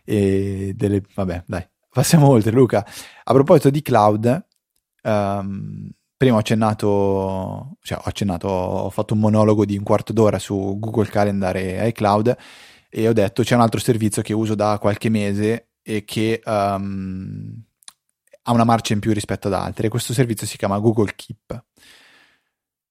[0.04, 2.86] E delle, vabbè, dai, passiamo oltre Luca.
[3.24, 4.46] A proposito di cloud,
[5.02, 10.38] um, prima ho accennato, cioè ho accennato, ho fatto un monologo di un quarto d'ora
[10.38, 12.36] su Google Calendar e iCloud
[12.88, 17.62] e ho detto c'è un altro servizio che uso da qualche mese e che um,
[18.42, 21.64] ha una marcia in più rispetto ad altri questo servizio si chiama Google Keep.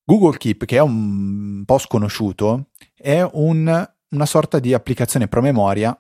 [0.04, 5.98] Google Keep, che è un po' sconosciuto, è un, una sorta di applicazione promemoria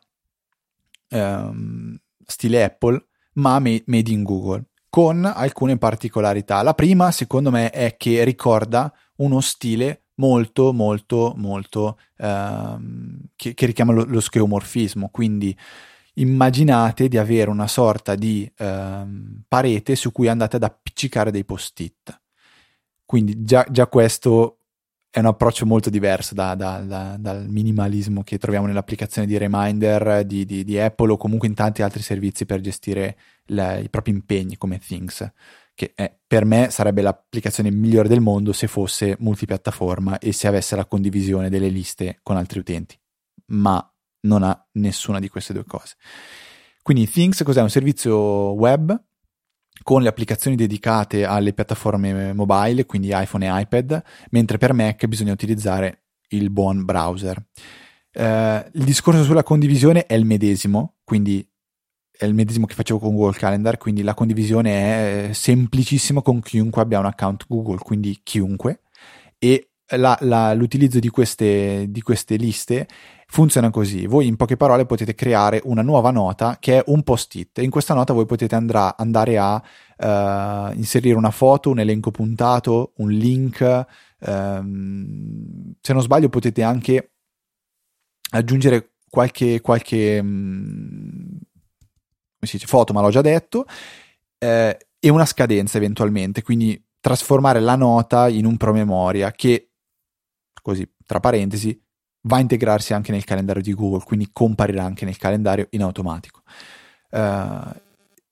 [1.09, 6.61] um, stile Apple, ma made in Google, con alcune particolarità.
[6.61, 13.65] La prima, secondo me, è che ricorda uno stile molto, molto, molto ehm, che, che,
[13.65, 15.09] richiama lo, lo scheomorfismo.
[15.09, 15.53] Quindi
[16.13, 22.21] immaginate di avere una sorta di ehm, parete su cui andate ad appiccicare dei post-it.
[23.03, 24.59] Quindi già, già questo
[25.15, 30.25] è un approccio molto diverso da, da, da, dal minimalismo che troviamo nell'applicazione di Reminder
[30.25, 34.11] di, di, di, Apple o comunque in tanti altri servizi per gestire la, i propri
[34.11, 35.31] impegni come Things
[35.73, 40.75] che è, per me sarebbe l'applicazione migliore del mondo se fosse multipiattaforma e se avesse
[40.75, 42.99] la condivisione delle liste con altri utenti,
[43.51, 43.89] ma
[44.23, 45.95] non ha nessuna di queste due cose.
[46.81, 47.61] Quindi Things cos'è?
[47.61, 49.01] Un servizio web
[49.83, 55.33] con le applicazioni dedicate alle piattaforme mobile, quindi iPhone e iPad, mentre per Mac bisogna
[55.33, 57.43] utilizzare il buon browser.
[58.13, 61.45] Uh, il discorso sulla condivisione è il medesimo, quindi
[62.17, 66.81] è il medesimo che facevo con Google Calendar, quindi la condivisione è semplicissima con chiunque
[66.81, 68.81] abbia un account Google, quindi chiunque,
[69.37, 72.87] e la, la, l'utilizzo di queste, di queste liste
[73.27, 74.05] funziona così.
[74.05, 77.57] Voi in poche parole potete creare una nuova nota che è un post-it.
[77.59, 82.93] In questa nota voi potete andrà, andare a uh, inserire una foto, un elenco puntato,
[82.97, 83.85] un link.
[84.19, 87.11] Um, se non sbaglio potete anche
[88.31, 91.39] aggiungere qualche, qualche um,
[92.39, 93.65] dice, foto, ma l'ho già detto,
[94.37, 99.71] eh, e una scadenza eventualmente, quindi trasformare la nota in un promemoria che,
[100.61, 101.79] così, tra parentesi,
[102.25, 106.41] va a integrarsi anche nel calendario di Google, quindi comparirà anche nel calendario in automatico.
[107.09, 107.71] Uh,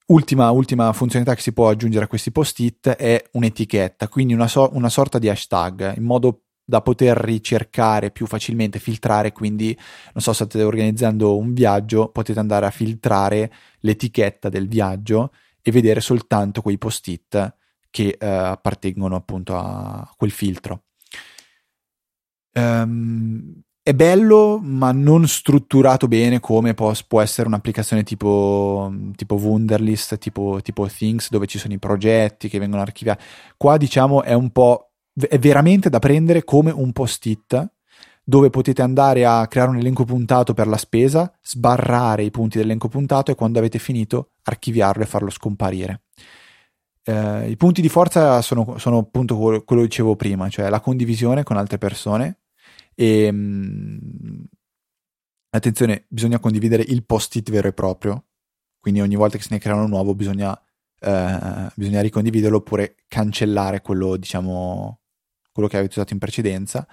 [0.08, 4.70] ultima, ultima, funzionalità che si può aggiungere a questi post-it è un'etichetta, quindi una, so-
[4.74, 9.78] una sorta di hashtag, in modo da poter ricercare più facilmente, filtrare, quindi
[10.14, 16.00] non so, state organizzando un viaggio, potete andare a filtrare l'etichetta del viaggio e vedere
[16.00, 17.58] soltanto quei post-it
[17.90, 20.86] che eh, appartengono appunto a quel filtro.
[22.54, 30.18] Um, è bello, ma non strutturato bene come può, può essere un'applicazione tipo, tipo Wunderlist,
[30.18, 33.24] tipo, tipo Things, dove ci sono i progetti che vengono archiviati.
[33.58, 37.72] Qua, diciamo, è un po' è veramente da prendere come un post-it
[38.24, 42.88] dove potete andare a creare un elenco puntato per la spesa, sbarrare i punti dell'elenco
[42.88, 46.04] puntato e quando avete finito archiviarlo e farlo scomparire.
[47.04, 51.44] Eh, I punti di forza sono, sono, appunto quello che dicevo prima, cioè la condivisione
[51.44, 52.43] con altre persone
[52.96, 54.44] e mh, mm,
[55.50, 58.26] attenzione, bisogna condividere il post-it vero e proprio,
[58.80, 60.60] quindi ogni volta che se ne crea uno nuovo bisogna,
[61.00, 65.00] eh, bisogna ricondividerlo oppure cancellare quello, diciamo,
[65.52, 66.86] quello che avete usato in precedenza.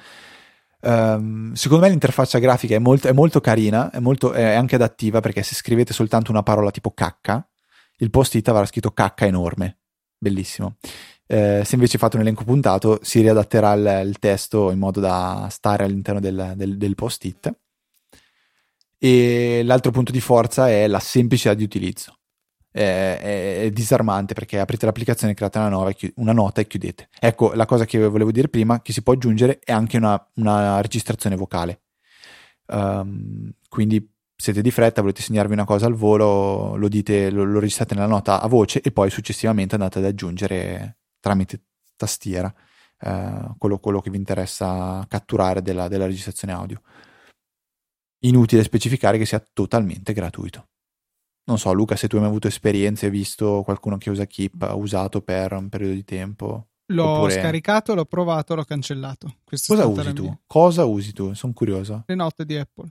[0.83, 5.21] Um, secondo me l'interfaccia grafica è molto, è molto carina, è, molto, è, anche adattiva
[5.21, 7.47] perché se scrivete soltanto una parola tipo cacca,
[7.99, 9.80] il post-it avrà scritto cacca enorme,
[10.21, 10.77] bellissimo.
[11.27, 15.49] Eh, se invece fate un elenco puntato, si riadatterà il, il testo in modo da
[15.51, 17.53] stare all'interno del, del, del post-it.
[18.99, 22.15] E l'altro punto di forza è la semplicità di utilizzo
[22.71, 27.09] è, è, disarmante perché aprite l'applicazione, create una, nuova, una, nota e chiudete.
[27.19, 30.81] Ecco, la cosa che volevo dire prima, che si può aggiungere è anche una, una
[30.81, 31.83] registrazione vocale.
[32.67, 34.09] Um, quindi
[34.41, 38.07] siete di fretta, volete segnarvi una cosa al volo, lo dite, lo, lo registrate nella
[38.07, 42.53] nota a voce e poi successivamente andate ad aggiungere tramite tastiera
[43.01, 46.81] uh, quello, quello, che vi interessa catturare della, della registrazione audio.
[48.21, 50.69] Inutile specificare che sia totalmente gratuito.
[51.45, 54.63] Non so, Luca, se tu hai mai avuto esperienze, hai visto qualcuno che usa Keep,
[54.63, 56.69] ha usato per un periodo di tempo?
[56.87, 57.33] L'ho Oppure...
[57.33, 59.37] scaricato, l'ho provato, l'ho cancellato.
[59.45, 60.39] Questa Cosa usi tu?
[60.47, 61.35] Cosa usi tu?
[61.35, 62.05] Sono curioso.
[62.07, 62.91] Le note di Apple.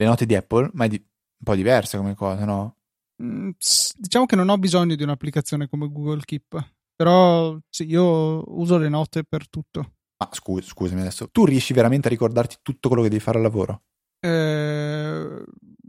[0.00, 0.70] Le note di Apple?
[0.74, 0.94] Ma è di...
[0.96, 2.76] un po' diversa come cosa, no?
[3.20, 3.50] Mm,
[3.96, 6.74] diciamo che non ho bisogno di un'applicazione come Google Keep.
[6.94, 9.94] Però sì, io uso le note per tutto.
[10.18, 13.42] Ma scu- scusami adesso, tu riesci veramente a ricordarti tutto quello che devi fare al
[13.42, 13.82] lavoro?
[14.20, 15.44] Eh,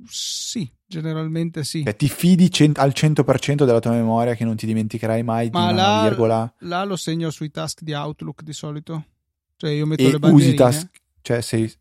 [0.08, 1.84] sì, generalmente sì.
[1.84, 5.68] Cioè, ti fidi cent- al 100% della tua memoria che non ti dimenticherai mai Ma
[5.68, 6.54] di una là, virgola?
[6.60, 9.06] Là lo segno sui task di Outlook di solito.
[9.56, 10.50] Cioè io metto e le bandierine.
[10.50, 11.72] Usi task, cioè sei,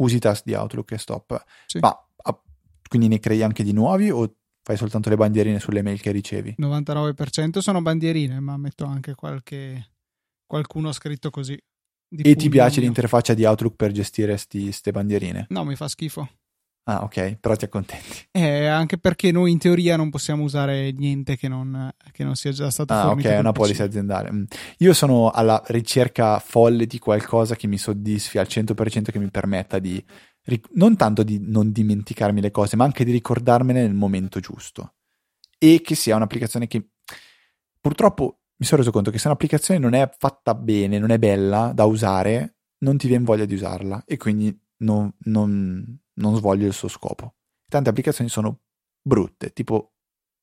[0.00, 1.44] usi task di Outlook e stop.
[1.66, 1.78] Sì.
[1.78, 1.96] Ma
[2.88, 6.56] quindi ne crei anche di nuovi o fai soltanto le bandierine sulle mail che ricevi?
[6.58, 9.92] 99% sono bandierine, ma metto anche qualche
[10.44, 11.56] qualcuno scritto così.
[12.08, 15.46] e ti piace l'interfaccia di Outlook per gestire queste bandierine?
[15.50, 16.28] No, mi fa schifo.
[16.84, 18.26] Ah, ok, però ti accontenti.
[18.32, 22.50] Eh, anche perché noi in teoria non possiamo usare niente che non, che non sia
[22.52, 23.28] già stato ah, fornito.
[23.28, 24.32] Ah, ok, è una policy aziendale.
[24.32, 24.44] Mm.
[24.78, 29.78] Io sono alla ricerca folle di qualcosa che mi soddisfi al 100% che mi permetta
[29.78, 30.02] di
[30.72, 34.94] non tanto di non dimenticarmi le cose, ma anche di ricordarmene nel momento giusto.
[35.58, 36.88] E che sia un'applicazione che
[37.80, 41.72] purtroppo mi sono reso conto che se un'applicazione non è fatta bene, non è bella
[41.74, 46.72] da usare, non ti viene voglia di usarla e quindi non, non, non svolge il
[46.72, 47.34] suo scopo.
[47.68, 48.60] Tante applicazioni sono
[49.00, 49.92] brutte, tipo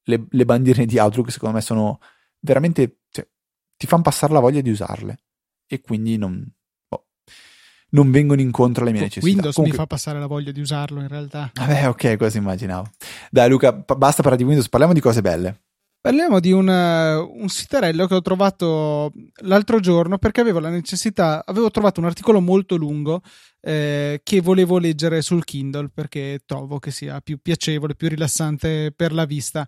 [0.03, 1.99] le, le bandiere di Outlook secondo me sono
[2.39, 3.27] veramente, cioè,
[3.75, 5.19] ti fanno passare la voglia di usarle
[5.67, 6.45] e quindi non,
[6.89, 7.05] oh,
[7.89, 9.25] non vengono incontro alle mie necessità.
[9.25, 11.51] Windows Comunque, mi fa passare la voglia di usarlo in realtà.
[11.53, 12.89] Vabbè, ok, cosa immaginavo.
[13.29, 15.61] Dai Luca, p- basta parlare di Windows, parliamo di cose belle.
[15.99, 21.69] Parliamo di un, un siterello che ho trovato l'altro giorno perché avevo la necessità, avevo
[21.69, 23.21] trovato un articolo molto lungo
[23.59, 29.13] eh, che volevo leggere sul Kindle perché trovo che sia più piacevole, più rilassante per
[29.13, 29.67] la vista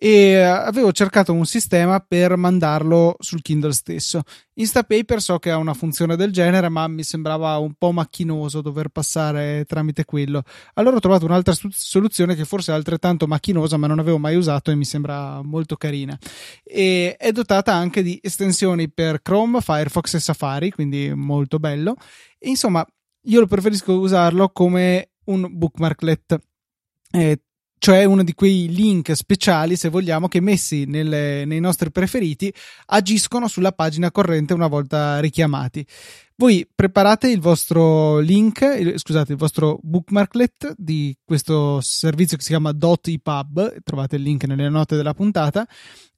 [0.00, 4.22] e avevo cercato un sistema per mandarlo sul Kindle stesso.
[4.54, 8.88] Instapaper so che ha una funzione del genere, ma mi sembrava un po' macchinoso dover
[8.88, 10.42] passare tramite quello.
[10.74, 14.70] Allora ho trovato un'altra soluzione che forse è altrettanto macchinosa, ma non avevo mai usato
[14.70, 16.16] e mi sembra molto carina.
[16.62, 21.96] E è dotata anche di estensioni per Chrome, Firefox e Safari, quindi molto bello.
[22.38, 22.86] E insomma,
[23.22, 26.38] io lo preferisco usarlo come un bookmarklet.
[27.10, 27.40] Eh,
[27.78, 32.52] cioè uno di quei link speciali, se vogliamo, che messi nelle, nei nostri preferiti
[32.86, 35.86] agiscono sulla pagina corrente una volta richiamati.
[36.34, 42.50] Voi preparate il vostro link, il, scusate, il vostro bookmarklet di questo servizio che si
[42.50, 45.66] chiama .ipub, trovate il link nelle note della puntata,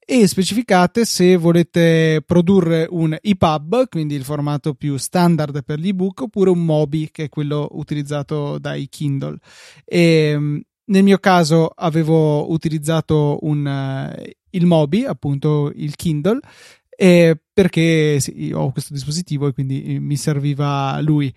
[0.04, 6.50] e specificate se volete produrre un EPUB, quindi il formato più standard per l'ebook, oppure
[6.50, 9.38] un MOBI, che è quello utilizzato dai Kindle.
[9.84, 10.60] E, ehm,
[10.90, 16.40] nel mio caso avevo utilizzato un, uh, il Mobi, appunto il Kindle,
[16.88, 21.32] eh, perché sì, ho questo dispositivo e quindi mi serviva lui.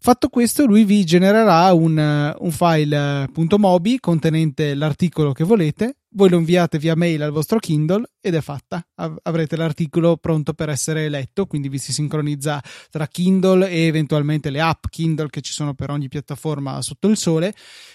[0.00, 6.38] Fatto questo, lui vi genererà un, un file .mobi contenente l'articolo che volete, voi lo
[6.38, 8.82] inviate via mail al vostro Kindle ed è fatta.
[8.94, 14.50] Av- avrete l'articolo pronto per essere letto, quindi vi si sincronizza tra Kindle e eventualmente
[14.50, 17.52] le app Kindle che ci sono per ogni piattaforma sotto il sole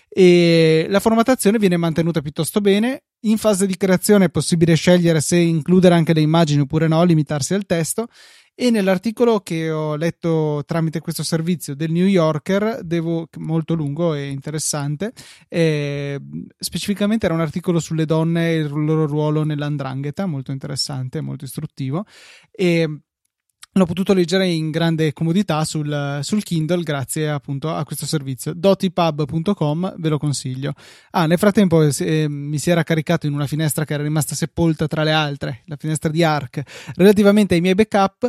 [0.10, 3.04] e la formattazione viene mantenuta piuttosto bene.
[3.22, 7.54] In fase di creazione è possibile scegliere se includere anche le immagini oppure no, limitarsi
[7.54, 8.08] al testo
[8.56, 14.30] e nell'articolo che ho letto tramite questo servizio del New Yorker, devo, molto lungo e
[14.30, 15.12] interessante,
[15.50, 16.20] eh,
[16.58, 22.06] specificamente era un articolo sulle donne e il loro ruolo nell'andrangheta, molto interessante, molto istruttivo.
[22.52, 23.02] E
[23.74, 28.54] l'ho potuto leggere in grande comodità sul, sul Kindle grazie appunto a questo servizio.
[28.54, 30.74] dotipub.com ve lo consiglio.
[31.12, 34.88] Ah nel frattempo eh, mi si era caricato in una finestra che era rimasta sepolta
[34.88, 36.62] tra le altre la finestra di Arc
[36.96, 38.28] relativamente ai miei backup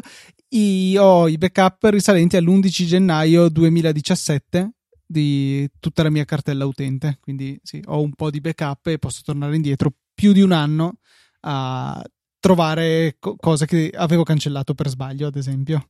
[0.55, 4.71] io ho i backup risalenti all'11 gennaio 2017
[5.05, 7.19] di tutta la mia cartella utente.
[7.21, 10.99] Quindi sì ho un po' di backup e posso tornare indietro più di un anno
[11.41, 12.03] a
[12.45, 15.89] trovare co- cose che avevo cancellato per sbaglio, ad esempio.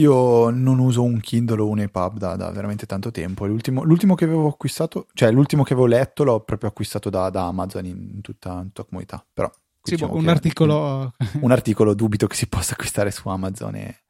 [0.00, 3.46] Io non uso un Kindle o un EPUB da, da veramente tanto tempo.
[3.46, 7.46] L'ultimo, l'ultimo, che avevo acquistato, cioè l'ultimo che avevo letto, l'ho proprio acquistato da, da
[7.46, 9.24] Amazon in tutta, in tutta comunità.
[9.32, 9.48] Però
[9.80, 11.12] sì, diciamo un articolo.
[11.40, 13.76] Un, articolo dubito che si possa acquistare su Amazon.
[13.76, 14.04] E,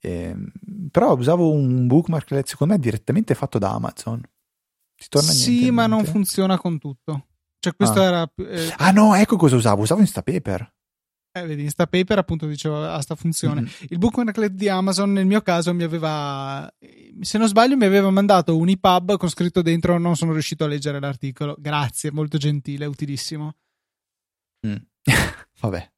[0.00, 0.34] e,
[0.90, 4.22] però usavo un bookmark, secondo me, direttamente fatto da Amazon.
[4.96, 7.26] Ti torna sì, ma non funziona con tutto.
[7.58, 8.04] Cioè, questo ah.
[8.04, 8.32] era.
[8.36, 8.72] Eh...
[8.78, 9.82] Ah, no, ecco cosa usavo.
[9.82, 10.76] Usavo Instapaper.
[11.40, 13.62] Eh, vedi, Instapaper appunto diceva ha sta funzione.
[13.62, 13.72] Mm-hmm.
[13.88, 16.72] Il bookmarklet di Amazon nel mio caso mi aveva,
[17.20, 20.68] se non sbaglio, mi aveva mandato un EPUB con scritto dentro non sono riuscito a
[20.68, 21.56] leggere l'articolo.
[21.58, 23.54] Grazie, molto gentile, utilissimo.
[24.66, 24.76] Mm.
[25.60, 25.90] Vabbè.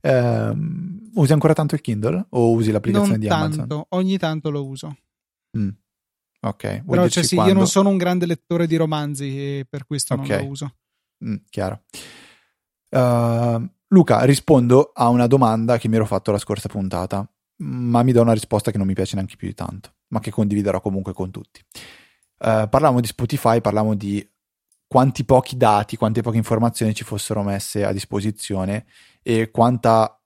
[0.00, 3.84] Um, usi ancora tanto il Kindle o usi l'applicazione non di tanto, Amazon?
[3.90, 4.96] Ogni tanto lo uso.
[5.58, 5.70] Mm.
[6.40, 6.82] Ok.
[6.84, 10.14] Vuoi Però cioè, sì, io non sono un grande lettore di romanzi e per questo
[10.14, 10.28] okay.
[10.28, 10.74] non lo uso.
[11.24, 11.82] Mm, chiaro.
[12.90, 17.26] Uh, Luca, rispondo a una domanda che mi ero fatto la scorsa puntata,
[17.62, 20.30] ma mi do una risposta che non mi piace neanche più di tanto, ma che
[20.30, 21.64] condividerò comunque con tutti.
[22.38, 24.26] Uh, parlavamo di Spotify, parlavamo di
[24.86, 28.86] quanti pochi dati, quante poche informazioni ci fossero messe a disposizione
[29.22, 30.22] e quanta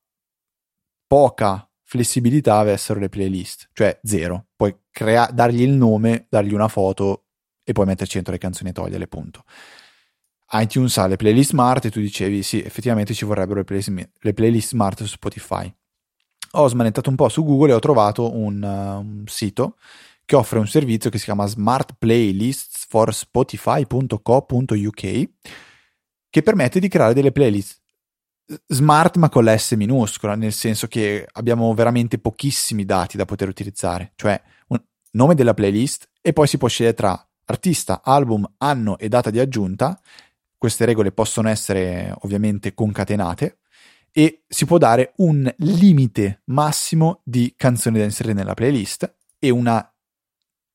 [1.06, 4.46] poca flessibilità avessero le playlist, cioè zero.
[4.56, 7.26] Puoi crea- dargli il nome, dargli una foto
[7.62, 9.44] e poi metterci dentro le canzoni e toglierle, punto
[10.52, 14.34] iTunes ha le playlist smart e tu dicevi sì, effettivamente ci vorrebbero le playlist, le
[14.34, 15.72] playlist smart su Spotify.
[16.52, 19.76] ho smanettato un po' su Google e ho trovato un, uh, un sito
[20.24, 25.30] che offre un servizio che si chiama Smart Playlists for Spotify.co.uk
[26.30, 27.82] che permette di creare delle playlist
[28.66, 33.48] smart ma con la S minuscola, nel senso che abbiamo veramente pochissimi dati da poter
[33.48, 34.82] utilizzare, cioè un
[35.12, 39.38] nome della playlist e poi si può scegliere tra artista, album, anno e data di
[39.38, 39.98] aggiunta.
[40.62, 43.58] Queste regole possono essere ovviamente concatenate
[44.12, 49.92] e si può dare un limite massimo di canzoni da inserire nella playlist e una,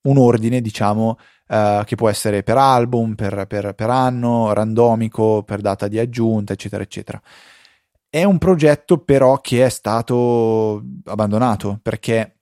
[0.02, 1.18] un ordine, diciamo,
[1.48, 6.52] uh, che può essere per album, per, per, per anno, randomico, per data di aggiunta,
[6.52, 7.22] eccetera, eccetera.
[8.10, 12.40] È un progetto però che è stato abbandonato perché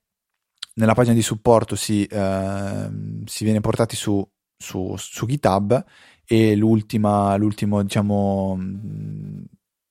[0.73, 4.27] nella pagina di supporto si, uh, si viene portati su,
[4.57, 5.85] su, su GitHub
[6.27, 8.57] e l'ultima, l'ultimo, diciamo,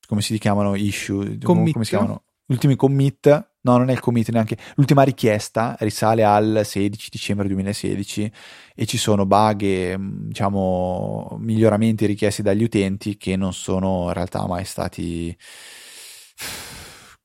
[0.07, 1.39] come si chiamano issue?
[1.39, 1.73] Commit.
[1.73, 2.23] Come si chiamano?
[2.47, 3.27] Ultimi commit,
[3.63, 4.59] no, non è il commit neanche.
[4.75, 8.31] L'ultima richiesta risale al 16 dicembre 2016
[8.75, 14.47] e ci sono bug e, diciamo, miglioramenti richiesti dagli utenti che non sono in realtà
[14.47, 15.35] mai stati,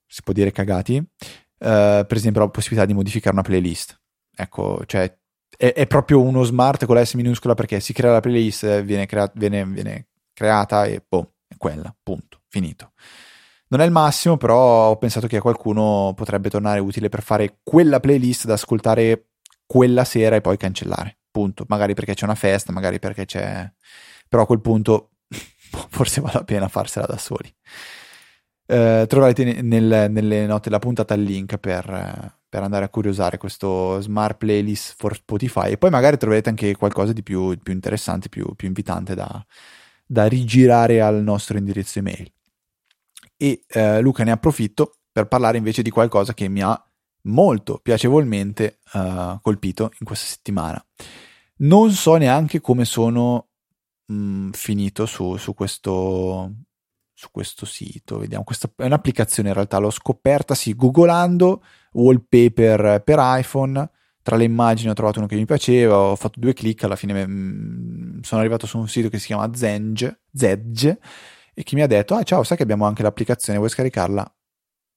[0.07, 0.95] si può dire, cagati.
[0.95, 3.99] Uh, per esempio, la possibilità di modificare una playlist.
[4.34, 5.18] Ecco, cioè,
[5.62, 9.05] è, è, proprio uno smart con la S minuscola perché si crea la playlist, viene,
[9.05, 12.93] crea- viene, viene creata e boh, è quella, punto, finito.
[13.68, 17.60] Non è il massimo, però ho pensato che a qualcuno potrebbe tornare utile per fare
[17.62, 19.32] quella playlist da ascoltare
[19.66, 21.18] quella sera e poi cancellare.
[21.30, 21.66] Punto.
[21.68, 23.70] Magari perché c'è una festa, magari perché c'è.
[24.30, 25.10] Però a quel punto
[25.89, 27.53] forse vale la pena farsela da soli.
[28.66, 34.02] Eh, troverete nel, nelle note della puntata il link per, per, andare a curiosare questo
[34.02, 38.56] smart playlist for Spotify e poi magari troverete anche qualcosa di più, più interessante, più,
[38.56, 39.45] più invitante da,
[40.06, 42.32] da rigirare al nostro indirizzo email
[43.38, 46.84] e eh, Luca ne approfitto per parlare invece di qualcosa che mi ha
[47.24, 50.84] molto piacevolmente uh, colpito in questa settimana.
[51.58, 53.50] Non so neanche come sono
[54.06, 56.52] mh, mm, finito su, su, questo,
[57.20, 58.17] su questo sito.
[58.17, 61.61] Vediamo, questa è un'applicazione in realtà, l'ho scoperta sì, googolando
[61.91, 63.89] wallpaper per iPhone.
[64.22, 67.28] Tra le immagini ho trovato uno che mi piaceva, ho fatto due clic, alla fine
[67.28, 70.99] mh, mm, sono arrivato su un sito che si chiama Zenge, Zedge
[71.53, 74.36] e chi mi ha detto, ah ciao, sai che abbiamo anche l'applicazione, vuoi scaricarla?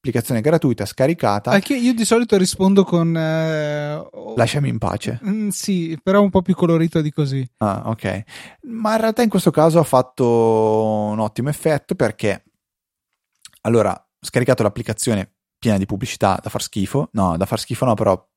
[0.04, 1.52] Applicazione gratuita, scaricata.
[1.52, 3.16] Anche io di solito rispondo con...
[3.16, 5.20] Eh, Lasciami in pace.
[5.24, 7.48] Mm, sì, però un po' più colorito di così.
[7.58, 8.24] Ah, ok.
[8.62, 12.42] Ma in realtà in questo caso ha fatto un ottimo effetto perché...
[13.60, 17.10] Allora, scaricato l'applicazione piena di pubblicità da far schifo.
[17.12, 18.28] No, da far schifo no, però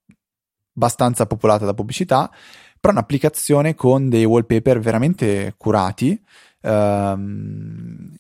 [0.76, 2.32] abbastanza popolata da pubblicità.
[2.80, 6.22] Però un'applicazione con dei wallpaper veramente curati
[6.66, 8.16] Um,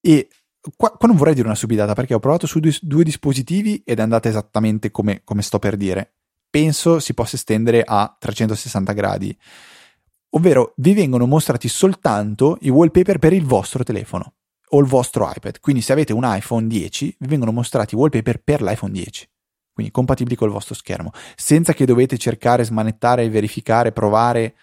[0.00, 0.28] e
[0.76, 3.98] qua, qua, non vorrei dire una subidata perché ho provato su due, due dispositivi ed
[3.98, 6.12] è andata esattamente come, come sto per dire.
[6.48, 9.36] Penso si possa estendere a 360 gradi.
[10.30, 14.34] Ovvero vi vengono mostrati soltanto i wallpaper per il vostro telefono
[14.70, 15.60] o il vostro iPad.
[15.60, 19.28] Quindi se avete un iPhone 10 vi vengono mostrati i wallpaper per l'iPhone 10
[19.76, 24.54] quindi compatibili col vostro schermo, senza che dovete cercare, smanettare, verificare, provare,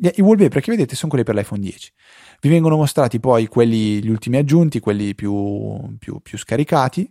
[0.00, 1.92] i wallpaper che vedete sono quelli per l'iPhone 10.
[2.40, 7.10] Vi vengono mostrati poi quelli, gli ultimi aggiunti, quelli più, più, più scaricati,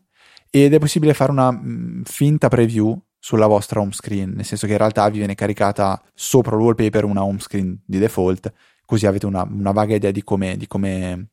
[0.50, 4.66] ed è possibile fare una mh, mm, finta preview sulla vostra home screen, nel senso
[4.66, 8.52] che in realtà vi viene caricata sopra il wallpaper una home screen di default,
[8.86, 11.30] così avete una, una vaga idea di come, di come,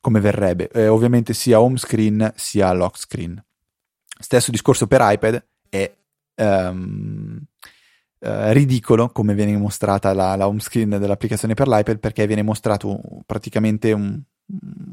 [0.00, 0.68] come verrebbe.
[0.68, 3.42] Eh, ovviamente sia home screen sia lock screen.
[4.20, 5.92] Stesso discorso per iPad è
[6.36, 7.40] um,
[8.24, 13.00] eh, ridicolo come viene mostrata la, la, home screen dell'applicazione per l'iPad perché viene mostrato
[13.26, 14.22] praticamente un,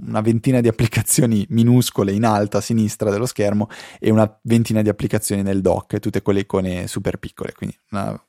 [0.07, 3.67] una ventina di applicazioni minuscole in alto a sinistra dello schermo
[3.99, 8.19] e una ventina di applicazioni nel dock, tutte quelle icone super piccole, quindi una,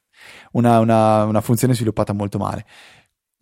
[0.53, 2.67] una, una, una funzione sviluppata molto male.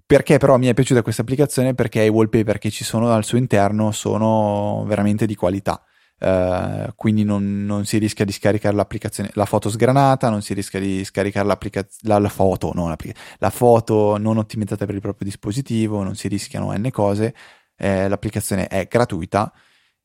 [0.07, 1.75] Perché però mi è piaciuta questa applicazione?
[1.75, 5.83] Perché i wallpaper che ci sono al suo interno sono veramente di qualità.
[6.21, 10.81] Uh, quindi non, non, si rischia di scaricare l'applicazione, la foto sgranata, non si rischia
[10.81, 12.93] di scaricare la, la, foto, no,
[13.39, 17.35] la foto non ottimizzata per il proprio dispositivo, non si rischiano n cose,
[17.77, 19.53] eh, l'applicazione è gratuita,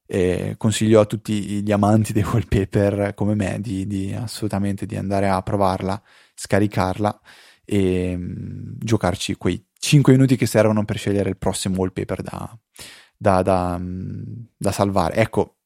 [0.06, 5.28] eh, consiglio a tutti gli amanti dei wallpaper come me di, di assolutamente di andare
[5.28, 6.00] a provarla,
[6.36, 7.20] scaricarla
[7.66, 12.58] e um, giocarci quei 5 minuti che servono per scegliere il prossimo wallpaper da,
[13.18, 15.16] da, da, um, da salvare.
[15.16, 15.58] Ecco,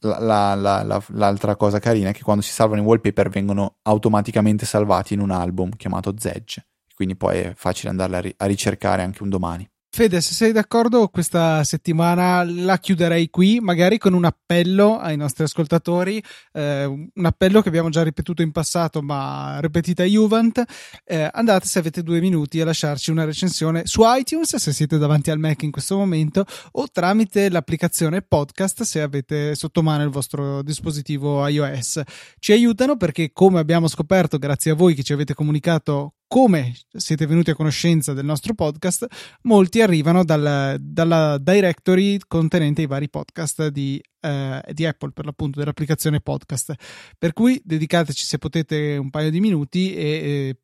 [0.00, 4.66] la, la, la, l'altra cosa carina è che quando si salvano i wallpaper vengono automaticamente
[4.66, 9.22] salvati in un album chiamato Zedge, quindi poi è facile andarla a, a ricercare anche
[9.22, 9.68] un domani.
[9.92, 15.42] Fede, se sei d'accordo, questa settimana la chiuderei qui, magari con un appello ai nostri
[15.42, 16.22] ascoltatori,
[16.52, 20.62] eh, un appello che abbiamo già ripetuto in passato, ma ripetita Juvent.
[21.04, 25.32] Eh, andate, se avete due minuti, a lasciarci una recensione su iTunes, se siete davanti
[25.32, 30.62] al Mac in questo momento, o tramite l'applicazione podcast, se avete sotto mano il vostro
[30.62, 32.00] dispositivo iOS.
[32.38, 37.26] Ci aiutano perché, come abbiamo scoperto, grazie a voi che ci avete comunicato come siete
[37.26, 39.04] venuti a conoscenza del nostro podcast,
[39.42, 45.58] molti arrivano dal, dalla directory contenente i vari podcast di, eh, di, Apple, per l'appunto
[45.58, 46.72] dell'applicazione podcast.
[47.18, 50.56] Per cui dedicateci se potete un paio di minuti e, e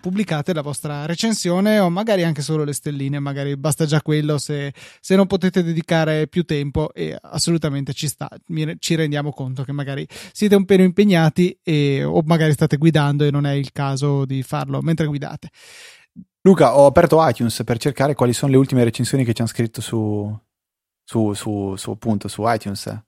[0.00, 4.72] pubblicate la vostra recensione o magari anche solo le stelline, magari basta già quello se,
[5.00, 8.28] se non potete dedicare più tempo e assolutamente ci sta,
[8.78, 13.30] ci rendiamo conto che magari siete un pelo impegnati e, o magari state guidando e
[13.30, 15.50] non è il caso di farlo mentre guidate.
[16.42, 19.80] Luca, ho aperto iTunes per cercare quali sono le ultime recensioni che ci hanno scritto
[19.80, 20.36] su,
[21.04, 23.00] su, su, su, appunto, su iTunes.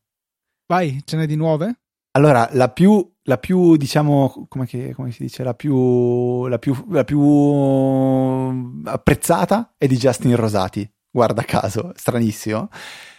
[0.66, 1.80] Vai, ce n'è di nuove?
[2.12, 6.74] Allora, la più, la più diciamo, come, che, come, si dice, la più, la, più,
[6.90, 7.20] la più
[8.84, 12.68] apprezzata è di Justin Rosati, guarda caso, stranissimo.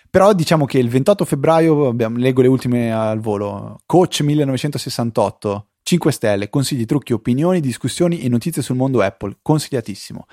[0.09, 6.11] Però diciamo che il 28 febbraio, abbiamo, leggo le ultime al volo, Coach 1968, 5
[6.11, 10.25] stelle, consigli, trucchi, opinioni, discussioni e notizie sul mondo Apple, consigliatissimo.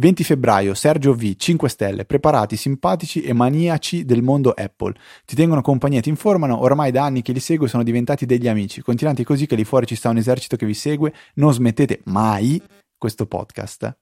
[0.00, 4.94] 20 febbraio, Sergio V, 5 stelle, preparati, simpatici e maniaci del mondo Apple.
[5.24, 8.80] Ti tengono compagnia, ti informano, ormai da anni che li seguo sono diventati degli amici.
[8.80, 12.62] Continuate così che lì fuori ci sta un esercito che vi segue, non smettete mai
[12.96, 13.96] questo podcast.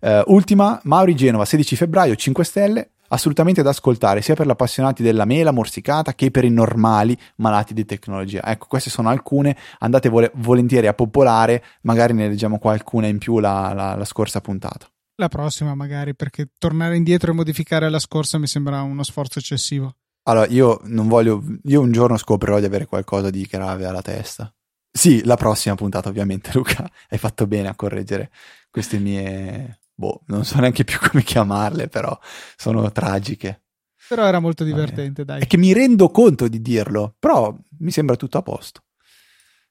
[0.00, 5.02] Uh, ultima, Mauri Genova, 16 febbraio, 5 stelle, assolutamente da ascoltare sia per gli appassionati
[5.02, 8.42] della mela morsicata che per i normali malati di tecnologia.
[8.42, 13.40] Ecco, queste sono alcune, andate vol- volentieri a popolare, magari ne leggiamo qualcuna in più
[13.40, 14.88] la, la, la scorsa puntata.
[15.16, 19.96] La prossima magari, perché tornare indietro e modificare la scorsa mi sembra uno sforzo eccessivo.
[20.24, 21.42] Allora, io non voglio.
[21.64, 24.52] Io un giorno scoprirò di avere qualcosa di grave alla testa.
[24.90, 26.90] Sì, la prossima puntata, ovviamente, Luca.
[27.08, 28.30] Hai fatto bene a correggere
[28.70, 29.80] queste mie.
[29.94, 32.18] Boh, non so neanche più come chiamarle, però
[32.56, 33.62] sono tragiche.
[34.08, 35.40] Però era molto divertente, dai.
[35.42, 38.82] È che mi rendo conto di dirlo, però mi sembra tutto a posto.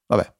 [0.07, 0.33] Vabbè,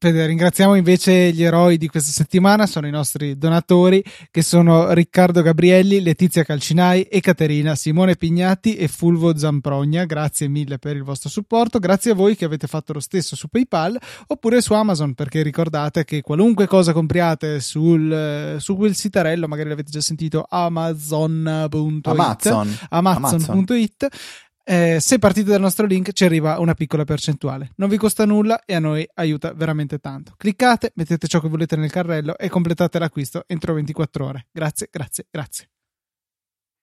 [0.00, 5.42] Fede, ringraziamo invece gli eroi di questa settimana, sono i nostri donatori che sono Riccardo
[5.42, 10.04] Gabrielli, Letizia Calcinai e Caterina, Simone Pignatti e Fulvo Zamprogna.
[10.04, 13.48] Grazie mille per il vostro supporto, grazie a voi che avete fatto lo stesso su
[13.48, 19.68] PayPal oppure su Amazon, perché ricordate che qualunque cosa compriate sul, su quel sitarello, magari
[19.68, 22.78] l'avete già sentito, amazon.it, Amazon.
[22.88, 27.70] amazon.it Amazon eh, se partite dal nostro link ci arriva una piccola percentuale.
[27.76, 30.34] Non vi costa nulla e a noi aiuta veramente tanto.
[30.36, 34.46] Cliccate, mettete ciò che volete nel carrello e completate l'acquisto entro 24 ore.
[34.52, 35.70] Grazie, grazie, grazie.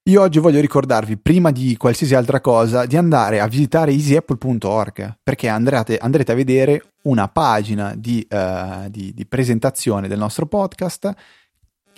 [0.07, 5.47] Io oggi voglio ricordarvi, prima di qualsiasi altra cosa, di andare a visitare easyapple.org perché
[5.47, 11.13] andrete, andrete a vedere una pagina di, uh, di, di, presentazione del nostro podcast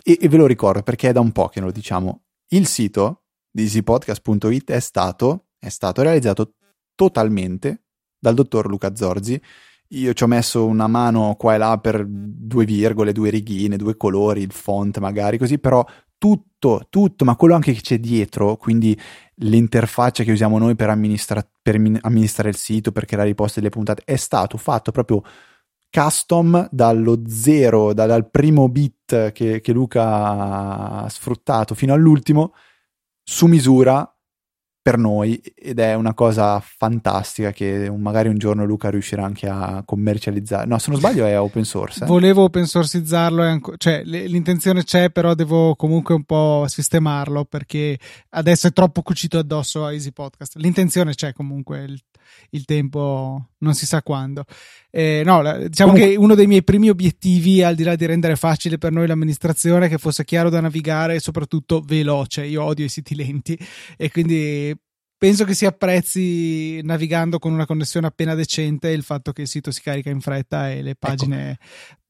[0.04, 2.24] e, e ve lo ricordo perché è da un po' che non lo diciamo.
[2.50, 6.54] Il sito di easypodcast.it è stato è stato realizzato
[6.96, 7.84] totalmente
[8.20, 9.40] dal dottor Luca Zorzi.
[9.92, 13.96] Io ci ho messo una mano qua e là per due virgole, due righine, due
[13.96, 15.86] colori, il font magari così, però
[16.18, 19.00] tutto, tutto, ma quello anche che c'è dietro, quindi
[19.36, 23.70] l'interfaccia che usiamo noi per, amministra- per amministrare il sito, per creare i post delle
[23.70, 25.22] puntate, è stato fatto proprio
[25.90, 32.54] custom dallo zero, da, dal primo bit che, che Luca ha sfruttato fino all'ultimo,
[33.24, 34.17] su misura
[34.88, 39.84] per noi ed è una cosa fantastica che magari un giorno Luca riuscirà anche a
[39.86, 40.66] commercializzare.
[40.66, 42.06] No, se non sbaglio è open source.
[42.06, 42.08] Eh?
[42.08, 48.68] Volevo open sourcizzarlo, anco- cioè l'intenzione c'è, però devo comunque un po' sistemarlo perché adesso
[48.68, 50.56] è troppo cucito addosso a Easy Podcast.
[50.56, 52.00] L'intenzione c'è comunque, il,
[52.52, 54.46] il tempo non si sa quando.
[54.90, 56.14] Eh, no, diciamo comunque...
[56.14, 59.86] che uno dei miei primi obiettivi, al di là di rendere facile per noi l'amministrazione,
[59.86, 62.46] è che fosse chiaro da navigare e soprattutto veloce.
[62.46, 63.58] Io odio i siti lenti
[63.98, 64.76] e quindi
[65.18, 69.72] penso che si apprezzi navigando con una connessione appena decente il fatto che il sito
[69.72, 71.08] si carica in fretta e le ecco.
[71.08, 71.64] pagine ecco.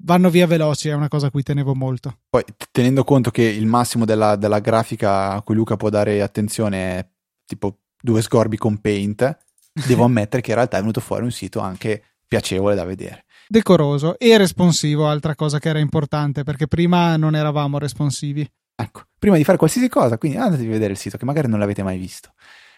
[0.04, 2.20] vanno via veloci, è una cosa a cui tenevo molto.
[2.30, 6.98] Poi tenendo conto che il massimo della, della grafica a cui Luca può dare attenzione
[6.98, 7.10] è
[7.46, 9.38] tipo due scorbi con paint,
[9.86, 13.26] devo ammettere che in realtà è venuto fuori un sito anche piacevole da vedere.
[13.48, 18.50] Decoroso e responsivo, altra cosa che era importante perché prima non eravamo responsivi.
[18.76, 21.60] Ecco, prima di fare qualsiasi cosa, quindi andate a vedere il sito che magari non
[21.60, 22.34] l'avete mai visto.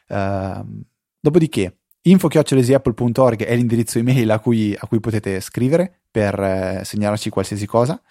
[0.07, 0.83] Uh,
[1.19, 7.65] dopodiché, info-apple.org è l'indirizzo email a cui, a cui potete scrivere per eh, segnalarci qualsiasi
[7.65, 8.01] cosa.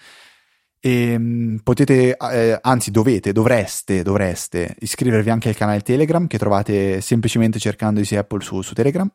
[0.81, 7.01] E um, potete, eh, anzi dovete, dovreste, dovreste iscrivervi anche al canale Telegram che trovate
[7.01, 9.11] semplicemente cercando Easy Apple su, su Telegram,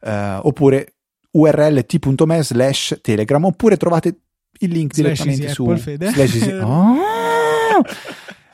[0.00, 0.10] uh,
[0.42, 0.94] oppure
[1.32, 4.20] url.me slash Telegram, oppure trovate
[4.60, 6.10] il link slash direttamente su Apple, Fede.
[6.10, 6.96] slash easy, oh!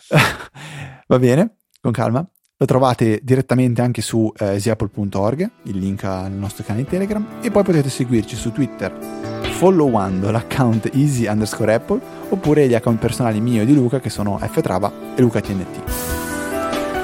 [1.06, 2.26] Va bene, con calma.
[2.60, 7.62] Lo trovate direttamente anche su eh, easyapple.org, il link al nostro canale Telegram, e poi
[7.62, 8.94] potete seguirci su Twitter
[9.52, 11.98] followando l'account easy underscore apple
[12.28, 15.80] oppure gli account personali mio e di Luca che sono ftrava e lucatnt.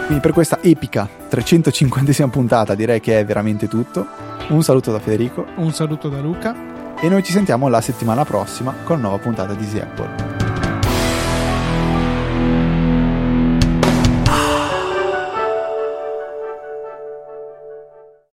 [0.05, 4.07] Quindi per questa epica 350esima puntata direi che è veramente tutto.
[4.49, 5.47] Un saluto da Federico.
[5.57, 6.55] Un saluto da Luca.
[7.01, 10.46] E noi ci sentiamo la settimana prossima con una nuova puntata di Easy Apple.